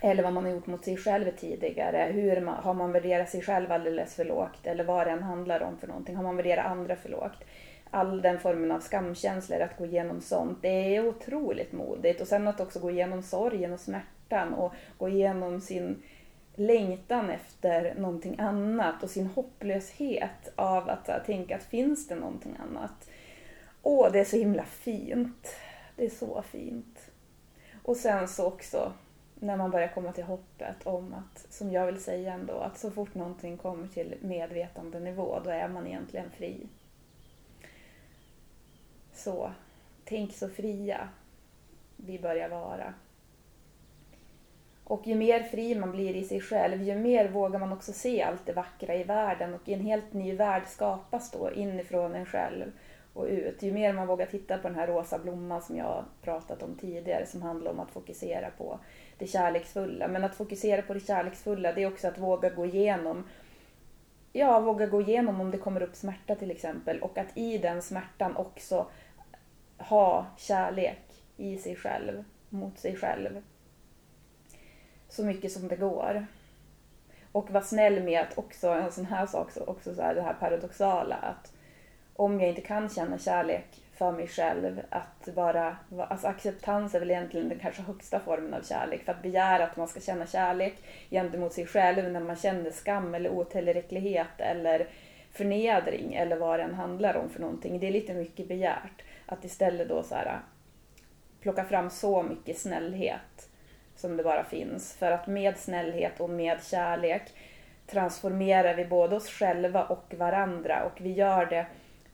eller 0.00 0.22
vad 0.22 0.32
man 0.32 0.44
har 0.44 0.52
gjort 0.52 0.66
mot 0.66 0.84
sig 0.84 0.96
själv 0.96 1.30
tidigare. 1.36 2.12
Hur 2.12 2.40
man, 2.40 2.54
har 2.54 2.74
man 2.74 2.92
värderat 2.92 3.28
sig 3.28 3.42
själv 3.42 3.72
alldeles 3.72 4.14
för 4.14 4.24
lågt? 4.24 4.66
Eller 4.66 4.84
vad 4.84 5.06
det 5.06 5.10
än 5.10 5.22
handlar 5.22 5.62
om 5.62 5.78
för 5.78 5.86
någonting. 5.86 6.16
Har 6.16 6.22
man 6.22 6.36
värderat 6.36 6.66
andra 6.66 6.96
för 6.96 7.08
lågt? 7.08 7.44
All 7.90 8.22
den 8.22 8.38
formen 8.38 8.72
av 8.72 8.80
skamkänslor, 8.80 9.60
att 9.60 9.78
gå 9.78 9.86
igenom 9.86 10.20
sånt, 10.20 10.58
det 10.62 10.96
är 10.96 11.08
otroligt 11.08 11.72
modigt. 11.72 12.20
Och 12.20 12.28
sen 12.28 12.48
att 12.48 12.60
också 12.60 12.80
gå 12.80 12.90
igenom 12.90 13.22
sorgen 13.22 13.72
och 13.72 13.80
smärtan 13.80 14.54
och 14.54 14.72
gå 14.98 15.08
igenom 15.08 15.60
sin 15.60 16.02
längtan 16.60 17.30
efter 17.30 17.94
någonting 17.94 18.38
annat 18.38 19.02
och 19.02 19.10
sin 19.10 19.26
hopplöshet 19.26 20.52
av 20.54 20.88
att 20.88 21.08
här, 21.08 21.22
tänka 21.26 21.56
att 21.56 21.62
finns 21.62 22.08
det 22.08 22.14
någonting 22.14 22.56
annat? 22.58 23.10
Åh, 23.82 24.12
det 24.12 24.20
är 24.20 24.24
så 24.24 24.36
himla 24.36 24.64
fint. 24.64 25.56
Det 25.96 26.04
är 26.04 26.10
så 26.10 26.42
fint. 26.42 27.10
Och 27.82 27.96
sen 27.96 28.28
så 28.28 28.46
också 28.46 28.92
när 29.34 29.56
man 29.56 29.70
börjar 29.70 29.88
komma 29.88 30.12
till 30.12 30.24
hoppet 30.24 30.86
om 30.86 31.14
att, 31.14 31.52
som 31.52 31.72
jag 31.72 31.86
vill 31.86 32.02
säga 32.02 32.32
ändå, 32.32 32.58
att 32.58 32.78
så 32.78 32.90
fort 32.90 33.14
någonting 33.14 33.56
kommer 33.56 33.88
till 33.88 34.14
medvetandenivå, 34.20 35.40
då 35.44 35.50
är 35.50 35.68
man 35.68 35.86
egentligen 35.86 36.30
fri. 36.30 36.66
Så, 39.12 39.50
tänk 40.04 40.34
så 40.34 40.48
fria 40.48 41.08
vi 41.96 42.18
börjar 42.18 42.48
vara. 42.48 42.94
Och 44.90 45.06
ju 45.06 45.14
mer 45.14 45.42
fri 45.42 45.74
man 45.74 45.92
blir 45.92 46.16
i 46.16 46.24
sig 46.24 46.40
själv, 46.40 46.82
ju 46.82 46.94
mer 46.94 47.28
vågar 47.28 47.58
man 47.58 47.72
också 47.72 47.92
se 47.92 48.22
allt 48.22 48.46
det 48.46 48.52
vackra 48.52 48.94
i 48.94 49.04
världen 49.04 49.54
och 49.54 49.68
en 49.68 49.80
helt 49.80 50.12
ny 50.12 50.36
värld 50.36 50.62
skapas 50.66 51.30
då 51.30 51.50
inifrån 51.52 52.14
en 52.14 52.26
själv 52.26 52.72
och 53.14 53.24
ut. 53.24 53.62
Ju 53.62 53.72
mer 53.72 53.92
man 53.92 54.06
vågar 54.06 54.26
titta 54.26 54.58
på 54.58 54.68
den 54.68 54.76
här 54.76 54.86
rosa 54.86 55.18
blomman 55.18 55.62
som 55.62 55.76
jag 55.76 56.04
pratat 56.22 56.62
om 56.62 56.74
tidigare 56.74 57.26
som 57.26 57.42
handlar 57.42 57.70
om 57.70 57.80
att 57.80 57.90
fokusera 57.90 58.50
på 58.50 58.78
det 59.18 59.26
kärleksfulla. 59.26 60.08
Men 60.08 60.24
att 60.24 60.34
fokusera 60.34 60.82
på 60.82 60.94
det 60.94 61.06
kärleksfulla 61.06 61.72
det 61.72 61.82
är 61.82 61.92
också 61.92 62.08
att 62.08 62.18
våga 62.18 62.50
gå 62.50 62.66
igenom 62.66 63.24
Ja, 64.32 64.60
våga 64.60 64.86
gå 64.86 65.00
igenom 65.00 65.40
om 65.40 65.50
det 65.50 65.58
kommer 65.58 65.82
upp 65.82 65.96
smärta 65.96 66.34
till 66.34 66.50
exempel 66.50 67.00
och 67.00 67.18
att 67.18 67.36
i 67.36 67.58
den 67.58 67.82
smärtan 67.82 68.36
också 68.36 68.86
ha 69.78 70.26
kärlek 70.38 71.24
i 71.36 71.58
sig 71.58 71.76
själv, 71.76 72.24
mot 72.48 72.78
sig 72.78 72.96
själv 72.96 73.42
så 75.10 75.24
mycket 75.24 75.52
som 75.52 75.68
det 75.68 75.76
går. 75.76 76.26
Och 77.32 77.50
vara 77.50 77.64
snäll 77.64 78.02
med 78.02 78.20
att 78.20 78.38
också, 78.38 78.68
en 78.68 78.92
sån 78.92 79.06
här 79.06 79.26
sak, 79.26 79.48
också 79.56 79.94
så 79.94 80.02
här, 80.02 80.14
det 80.14 80.22
här 80.22 80.34
paradoxala 80.34 81.16
att 81.16 81.52
om 82.16 82.40
jag 82.40 82.48
inte 82.48 82.60
kan 82.60 82.88
känna 82.88 83.18
kärlek 83.18 83.82
för 83.94 84.12
mig 84.12 84.26
själv 84.26 84.80
att 84.90 85.28
bara... 85.34 85.76
alltså 85.98 86.26
acceptans 86.26 86.94
är 86.94 87.00
väl 87.00 87.10
egentligen 87.10 87.48
den 87.48 87.58
kanske 87.58 87.82
högsta 87.82 88.20
formen 88.20 88.54
av 88.54 88.62
kärlek. 88.62 89.04
För 89.04 89.12
att 89.12 89.22
begära 89.22 89.64
att 89.64 89.76
man 89.76 89.88
ska 89.88 90.00
känna 90.00 90.26
kärlek 90.26 90.74
gentemot 91.10 91.52
sig 91.52 91.66
själv 91.66 92.12
när 92.12 92.20
man 92.20 92.36
känner 92.36 92.70
skam 92.70 93.14
eller 93.14 93.30
otillräcklighet 93.30 94.38
eller 94.38 94.88
förnedring 95.32 96.14
eller 96.14 96.36
vad 96.36 96.58
det 96.58 96.62
än 96.62 96.74
handlar 96.74 97.16
om 97.16 97.30
för 97.30 97.40
någonting. 97.40 97.80
Det 97.80 97.86
är 97.86 97.92
lite 97.92 98.14
mycket 98.14 98.48
begärt. 98.48 99.02
Att 99.26 99.44
istället 99.44 99.88
då 99.88 100.02
så 100.02 100.14
här, 100.14 100.40
plocka 101.40 101.64
fram 101.64 101.90
så 101.90 102.22
mycket 102.22 102.58
snällhet 102.58 103.49
som 104.00 104.16
det 104.16 104.22
bara 104.22 104.44
finns. 104.44 104.94
För 104.94 105.10
att 105.10 105.26
med 105.26 105.58
snällhet 105.58 106.20
och 106.20 106.30
med 106.30 106.64
kärlek 106.64 107.22
transformerar 107.86 108.74
vi 108.74 108.84
både 108.84 109.16
oss 109.16 109.28
själva 109.28 109.84
och 109.84 110.14
varandra 110.14 110.84
och 110.84 111.00
vi 111.00 111.12
gör 111.12 111.46
det 111.46 111.66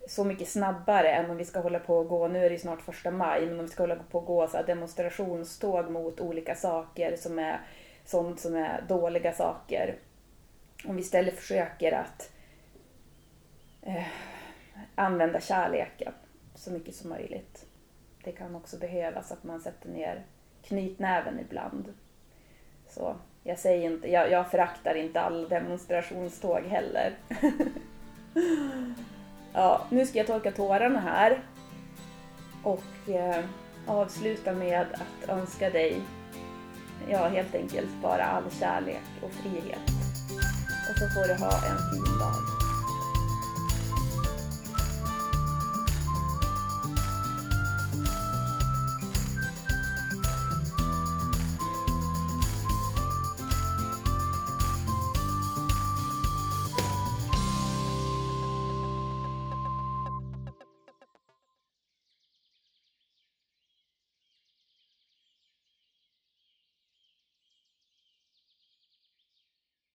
så 0.08 0.24
mycket 0.24 0.48
snabbare 0.48 1.12
än 1.12 1.30
om 1.30 1.36
vi 1.36 1.44
ska 1.44 1.60
hålla 1.60 1.78
på 1.78 1.98
och 1.98 2.08
gå, 2.08 2.28
nu 2.28 2.38
är 2.44 2.50
det 2.50 2.54
ju 2.54 2.58
snart 2.58 2.82
första 2.82 3.10
maj, 3.10 3.46
men 3.46 3.58
om 3.58 3.66
vi 3.66 3.72
ska 3.72 3.82
hålla 3.82 3.96
på 3.96 4.18
och 4.18 4.26
gå 4.26 4.48
så 4.48 4.62
demonstrationståg 4.62 5.90
mot 5.90 6.20
olika 6.20 6.54
saker 6.54 7.16
som 7.16 7.38
är 7.38 7.60
sånt 8.04 8.40
som 8.40 8.56
är 8.56 8.84
dåliga 8.88 9.32
saker. 9.32 9.98
Om 10.84 10.96
vi 10.96 11.02
istället 11.02 11.34
försöker 11.34 11.92
att 11.92 12.32
eh, 13.82 14.06
använda 14.94 15.40
kärleken 15.40 16.12
så 16.54 16.70
mycket 16.70 16.94
som 16.94 17.10
möjligt. 17.10 17.66
Det 18.24 18.32
kan 18.32 18.54
också 18.54 18.78
behövas 18.78 19.32
att 19.32 19.44
man 19.44 19.60
sätter 19.60 19.88
ner 19.88 20.24
knytnäven 20.68 21.40
ibland. 21.40 21.94
Så 22.88 23.16
jag 23.42 23.58
säger 23.58 23.90
inte, 23.90 24.10
jag, 24.10 24.30
jag 24.30 24.50
föraktar 24.50 24.94
inte 24.94 25.20
all 25.20 25.48
demonstrationståg 25.48 26.62
heller. 26.62 27.12
ja, 29.52 29.86
nu 29.90 30.06
ska 30.06 30.18
jag 30.18 30.26
torka 30.26 30.52
tårarna 30.52 31.00
här 31.00 31.40
och 32.62 33.08
eh, 33.08 33.44
avsluta 33.86 34.52
med 34.52 34.80
att 34.80 35.28
önska 35.28 35.70
dig, 35.70 36.00
ja 37.10 37.28
helt 37.28 37.54
enkelt 37.54 38.02
bara 38.02 38.24
all 38.24 38.50
kärlek 38.50 39.02
och 39.22 39.30
frihet. 39.30 39.90
Och 40.90 40.98
så 40.98 41.08
får 41.08 41.28
du 41.28 41.34
ha 41.34 41.52
en 41.52 41.78
fin 41.90 42.18
dag. 42.18 42.45